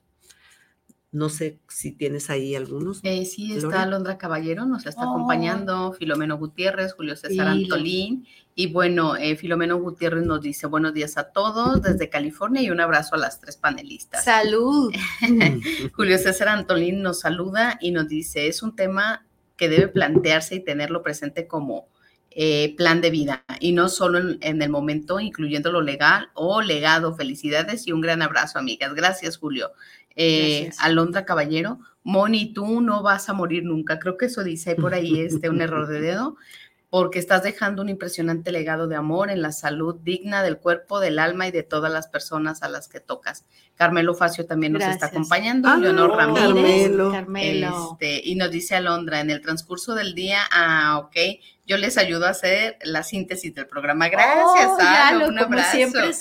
[1.11, 2.99] No sé si tienes ahí algunos.
[3.01, 5.15] Eh, sí, está Alondra Caballero, nos está oh.
[5.15, 8.27] acompañando, Filomeno Gutiérrez, Julio César Antolín.
[8.53, 12.81] Y bueno, eh, Filomeno Gutiérrez nos dice buenos días a todos desde California y un
[12.81, 14.25] abrazo a las tres panelistas.
[14.25, 14.93] Salud.
[15.95, 19.26] Julio César Antolín nos saluda y nos dice, es un tema
[19.57, 21.89] que debe plantearse y tenerlo presente como
[22.31, 26.61] eh, plan de vida y no solo en, en, el momento, incluyendo lo legal o
[26.61, 27.15] legado.
[27.15, 28.93] Felicidades y un gran abrazo, amigas.
[28.93, 29.71] Gracias, Julio
[30.17, 33.99] eh, Alondra Caballero, Moni, tú no vas a morir nunca.
[33.99, 36.35] Creo que eso dice por ahí este, un error de dedo,
[36.89, 41.19] porque estás dejando un impresionante legado de amor en la salud digna del cuerpo, del
[41.19, 43.45] alma y de todas las personas a las que tocas.
[43.75, 46.91] Carmelo Facio también nos está acompañando, ah, Leonor Ramírez.
[47.11, 47.89] Carmelo.
[47.91, 51.15] Este, y nos dice Alondra, en el transcurso del día, ah, ok,
[51.65, 54.07] yo les ayudo a hacer la síntesis del programa.
[54.07, 55.71] Gracias, oh, un abrazo.
[55.71, 56.11] Siempre,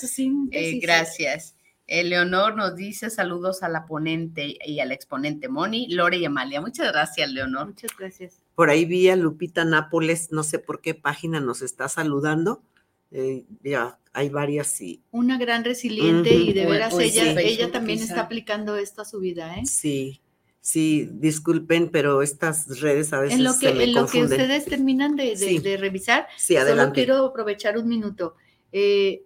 [0.51, 1.55] eh, gracias.
[1.87, 6.59] Leonor nos dice saludos a la ponente y al exponente Moni, Lore y Amalia.
[6.59, 7.67] Muchas gracias, Leonor.
[7.67, 8.46] Muchas gracias.
[8.57, 12.63] Por ahí vi a Lupita Nápoles, no sé por qué página nos está saludando.
[13.11, 18.21] Eh, ya hay varias y una gran resiliente y de veras ella, ella también está
[18.21, 19.65] aplicando esto a su vida, ¿eh?
[19.67, 20.21] Sí,
[20.59, 25.15] sí, disculpen, pero estas redes a veces en lo que, en lo que ustedes terminan
[25.15, 28.35] de, revisar, solo quiero aprovechar un minuto.
[28.71, 29.23] Eh,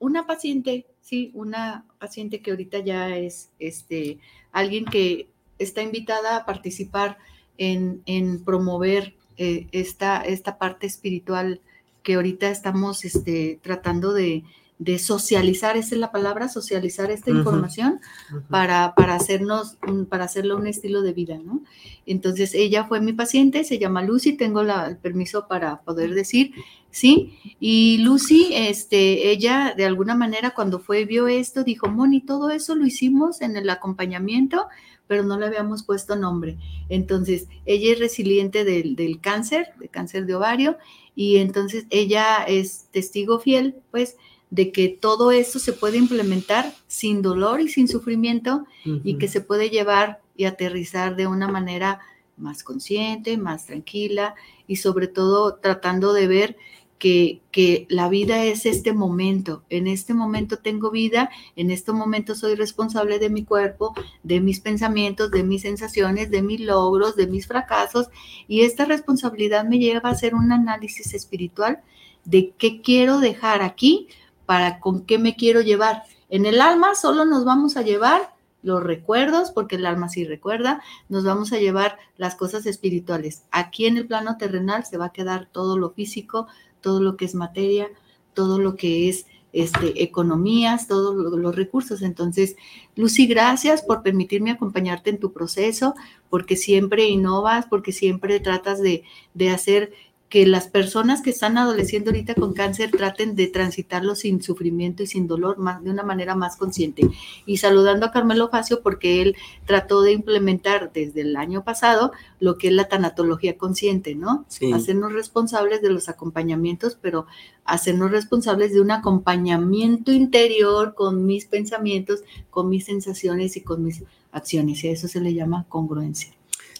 [0.00, 4.18] una paciente sí, una paciente que ahorita ya es este,
[4.52, 5.28] alguien que
[5.58, 7.18] está invitada a participar
[7.58, 11.60] en, promover eh, esta, esta parte espiritual
[12.02, 14.44] que ahorita estamos este, tratando de,
[14.78, 18.00] de socializar, esa es la palabra, socializar esta información
[18.48, 19.76] para, para hacernos,
[20.08, 21.62] para hacerlo un estilo de vida, ¿no?
[22.06, 26.52] Entonces, ella fue mi paciente, se llama Lucy, tengo la, el permiso para poder decir,
[26.92, 27.36] ¿sí?
[27.58, 32.76] Y Lucy, este, ella de alguna manera cuando fue, vio esto, dijo, Moni, todo eso
[32.76, 34.68] lo hicimos en el acompañamiento,
[35.08, 36.58] pero no le habíamos puesto nombre.
[36.88, 40.76] Entonces, ella es resiliente del, del cáncer, de cáncer de ovario,
[41.16, 44.16] y entonces ella es testigo fiel, pues,
[44.50, 49.40] de que todo esto se puede implementar sin dolor y sin sufrimiento y que se
[49.40, 52.00] puede llevar y aterrizar de una manera
[52.38, 54.34] más consciente, más tranquila
[54.66, 56.56] y sobre todo tratando de ver
[56.98, 59.64] que, la vida es este momento.
[59.68, 64.60] En este momento tengo vida, en este momento soy responsable de mi cuerpo, de mis
[64.60, 68.08] pensamientos, de mis sensaciones, de mis logros, de mis fracasos.
[68.46, 71.80] Y esta responsabilidad me lleva a hacer un análisis espiritual
[72.24, 74.08] de qué quiero dejar aquí
[74.46, 76.04] para con qué me quiero llevar.
[76.30, 80.82] En el alma solo nos vamos a llevar los recuerdos, porque el alma sí recuerda,
[81.08, 83.44] nos vamos a llevar las cosas espirituales.
[83.50, 86.48] Aquí en el plano terrenal se va a quedar todo lo físico,
[86.80, 87.88] todo lo que es materia,
[88.34, 92.02] todo lo que es este, economías, todos los recursos.
[92.02, 92.56] Entonces,
[92.96, 95.94] Lucy, gracias por permitirme acompañarte en tu proceso,
[96.28, 99.04] porque siempre innovas, porque siempre tratas de,
[99.34, 99.92] de hacer
[100.28, 105.06] que las personas que están adoleciendo ahorita con cáncer traten de transitarlo sin sufrimiento y
[105.06, 107.08] sin dolor, más, de una manera más consciente.
[107.46, 112.58] Y saludando a Carmelo Facio porque él trató de implementar desde el año pasado lo
[112.58, 114.44] que es la tanatología consciente, ¿no?
[114.74, 117.26] Hacernos responsables de los acompañamientos, pero
[117.64, 124.02] hacernos responsables de un acompañamiento interior con mis pensamientos, con mis sensaciones y con mis
[124.30, 124.84] acciones.
[124.84, 126.37] Y a eso se le llama congruencia.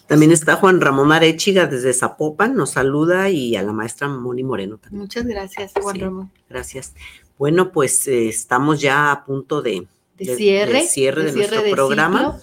[0.09, 4.79] También está Juan Ramón Arechiga desde Zapopan, nos saluda y a la maestra Moni Moreno
[4.79, 5.03] también.
[5.03, 6.31] Muchas gracias, Juan Ramón.
[6.49, 6.95] Gracias.
[7.37, 9.85] Bueno, pues eh, estamos ya a punto de,
[10.17, 10.87] cierre,
[11.25, 12.39] de, nuestro programa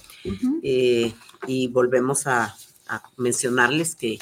[0.63, 1.13] eh,
[1.49, 2.55] y volvemos a,
[2.87, 4.21] a mencionarles que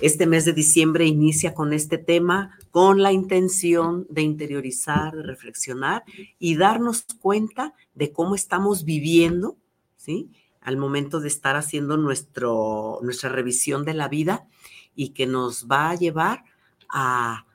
[0.00, 6.04] este mes de diciembre inicia con este tema, con la intención de interiorizar, de reflexionar
[6.38, 9.56] y darnos cuenta de cómo estamos viviendo,
[9.96, 10.28] ¿sí?
[10.62, 14.46] Al momento de estar haciendo nuestro, nuestra revisión de la vida
[14.94, 16.44] y que nos va a llevar
[16.88, 17.46] a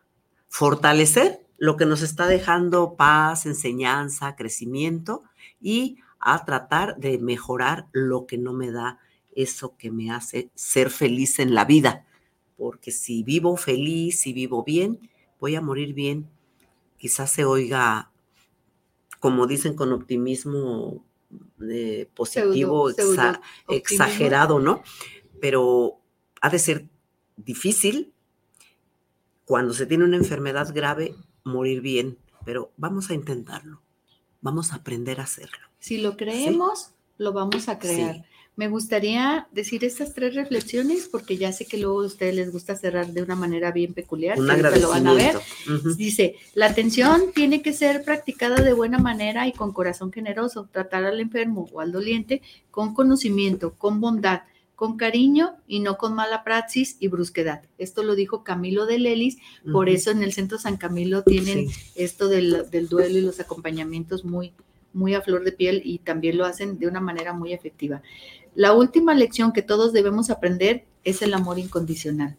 [0.50, 5.24] fortalecer lo que nos está dejando paz, enseñanza, crecimiento
[5.62, 9.00] y a tratar de mejorar lo que no me da
[9.36, 12.06] eso que me hace ser feliz en la vida.
[12.58, 16.28] Porque si vivo feliz, si vivo bien, voy a morir bien.
[16.98, 18.12] Quizás se oiga,
[19.20, 21.06] como dicen con optimismo
[21.70, 22.90] eh, positivo,
[23.68, 24.84] exagerado, ¿no?
[25.42, 26.02] Pero
[26.42, 26.88] ha de ser
[27.36, 28.14] difícil
[29.46, 33.82] cuando se tiene una enfermedad grave morir bien, pero vamos a intentarlo,
[34.42, 35.68] vamos a aprender a hacerlo.
[35.80, 38.26] Si lo creemos, lo vamos a crear.
[38.58, 42.76] Me gustaría decir estas tres reflexiones porque ya sé que luego a ustedes les gusta
[42.76, 44.40] cerrar de una manera bien peculiar.
[44.40, 45.36] Un lo van a ver.
[45.96, 50.68] Dice, la atención tiene que ser practicada de buena manera y con corazón generoso.
[50.72, 52.42] Tratar al enfermo o al doliente
[52.72, 54.42] con conocimiento, con bondad,
[54.74, 57.62] con cariño y no con mala praxis y brusquedad.
[57.78, 59.38] Esto lo dijo Camilo de Lelis,
[59.72, 64.26] por eso en el Centro San Camilo tienen esto del, del, duelo y los acompañamientos
[64.26, 64.54] muy,
[64.94, 68.02] muy a flor de piel y también lo hacen de una manera muy efectiva.
[68.58, 72.38] La última lección que todos debemos aprender es el amor incondicional,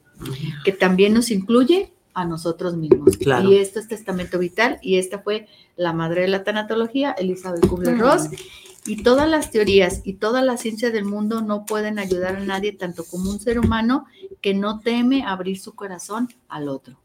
[0.64, 3.16] que también nos incluye a nosotros mismos.
[3.21, 5.47] Y esto es testamento vital y esta fue
[5.77, 8.31] la madre de la tanatología, Elizabeth Kubler-Ross.
[8.85, 12.73] Y todas las teorías y toda la ciencia del mundo no pueden ayudar a nadie,
[12.73, 14.07] tanto como un ser humano
[14.41, 16.99] que no teme abrir su corazón al otro.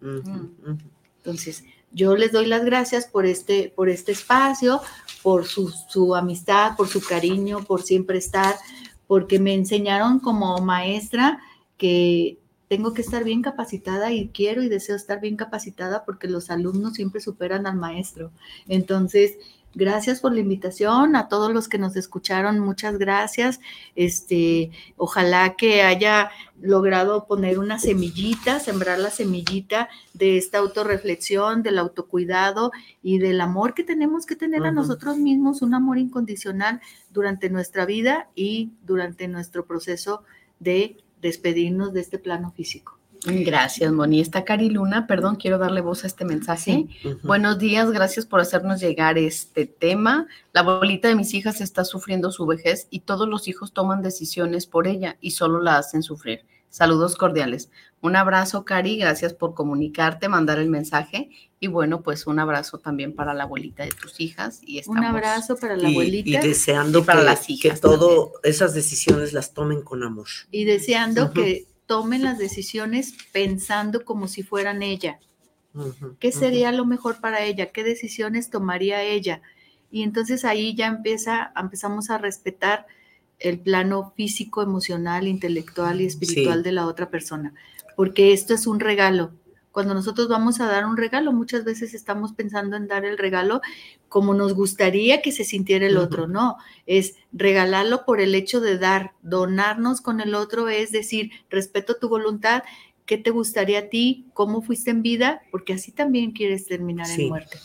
[1.18, 4.82] Entonces, yo les doy las gracias por este, por este espacio,
[5.22, 8.55] por su, su amistad, por su cariño, por siempre estar,
[9.07, 11.39] porque me enseñaron como maestra
[11.77, 16.49] que tengo que estar bien capacitada y quiero y deseo estar bien capacitada porque los
[16.49, 18.31] alumnos siempre superan al maestro.
[18.67, 19.37] Entonces,
[19.76, 23.59] Gracias por la invitación a todos los que nos escucharon, muchas gracias.
[23.95, 26.30] Este, ojalá que haya
[26.61, 32.71] logrado poner una semillita, sembrar la semillita de esta autorreflexión, del autocuidado
[33.01, 36.80] y del amor que tenemos que tener a nosotros mismos, un amor incondicional
[37.11, 40.24] durante nuestra vida y durante nuestro proceso
[40.59, 42.99] de despedirnos de este plano físico.
[43.26, 44.19] Gracias, Moni.
[44.19, 46.88] Está Cari Luna, perdón, quiero darle voz a este mensaje.
[47.24, 50.28] Buenos días, gracias por hacernos llegar este tema.
[50.51, 54.67] La abuelita de mis hijas está sufriendo su vejez y todos los hijos toman decisiones
[54.67, 56.45] por ella y solo la hacen sufrir.
[56.69, 57.69] Saludos cordiales.
[58.01, 63.13] Un abrazo, Cari, gracias por comunicarte, mandar el mensaje y bueno, pues un abrazo también
[63.13, 64.59] para la abuelita de tus hijas.
[64.65, 66.30] Y un abrazo para la abuelita.
[66.30, 70.28] Y, deseando para que, las hijas que todo esas decisiones las tomen con amor.
[70.51, 75.19] Y deseando que tomen las decisiones pensando como si fueran ella.
[76.19, 77.71] ¿Qué sería lo mejor para ella?
[77.71, 79.41] ¿Qué decisiones tomaría ella?
[79.89, 82.86] Y entonces ahí ya empieza, empezamos a respetar
[83.39, 87.53] el plano físico, emocional, intelectual y espiritual de la otra persona,
[87.95, 89.34] porque esto es un regalo.
[89.71, 93.61] Cuando nosotros vamos a dar un regalo, muchas veces estamos pensando en dar el regalo
[94.14, 96.28] como nos gustaría que se sintiera el otro.
[96.28, 101.95] No, es regalarlo por el hecho de dar, donarnos con el otro, es decir, respeto
[101.95, 102.61] tu voluntad,
[103.07, 104.28] ¿Qué te gustaría a ti?
[104.34, 105.41] ¿Cómo fuiste en vida?
[105.51, 107.57] Porque así también quieres terminar en muerte.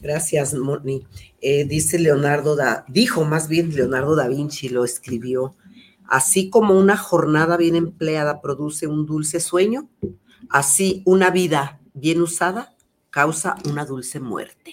[0.00, 1.06] Gracias, Moni.
[1.40, 5.54] Eh, dice Leonardo, da, dijo más bien Leonardo da Vinci, lo escribió.
[6.08, 9.88] Así como una jornada bien empleada produce un dulce sueño,
[10.48, 12.74] Así, una vida bien usada
[13.10, 14.72] causa una dulce muerte.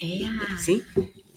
[0.58, 0.82] ¿Sí?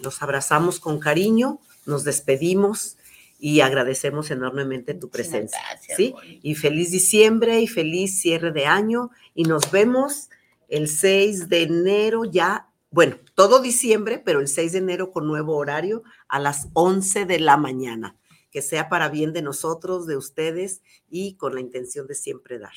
[0.02, 2.98] Los abrazamos con cariño, nos despedimos
[3.40, 5.60] y agradecemos enormemente tu presencia.
[5.98, 6.14] ¿sí?
[6.44, 10.30] Y feliz diciembre y feliz cierre de año y nos vemos
[10.70, 15.58] el 6 de enero ya, bueno, todo diciembre, pero el 6 de enero con nuevo
[15.58, 18.16] horario a las 11 de la mañana.
[18.52, 22.74] Que sea para bien de nosotros, de ustedes y con la intención de siempre dar.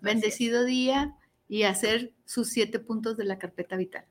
[0.00, 1.16] Bendecido día
[1.50, 4.04] y hacer sus siete puntos de la carpeta vital.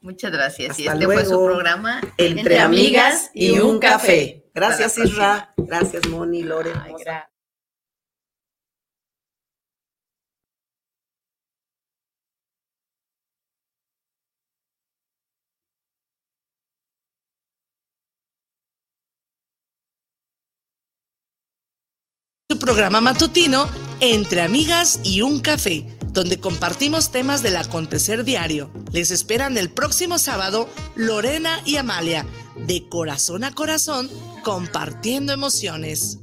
[0.00, 0.78] Muchas gracias.
[0.78, 4.44] y este fue su programa Entre, Amigas y un Café.
[4.54, 5.52] Gracias, Isra.
[5.56, 6.70] Gracias, Moni, Lore.
[22.48, 23.68] Su programa matutino
[24.00, 28.70] entre amigas y un café, donde compartimos temas del acontecer diario.
[28.92, 32.24] Les esperan el próximo sábado Lorena y Amalia,
[32.56, 34.08] de corazón a corazón,
[34.44, 36.20] compartiendo emociones.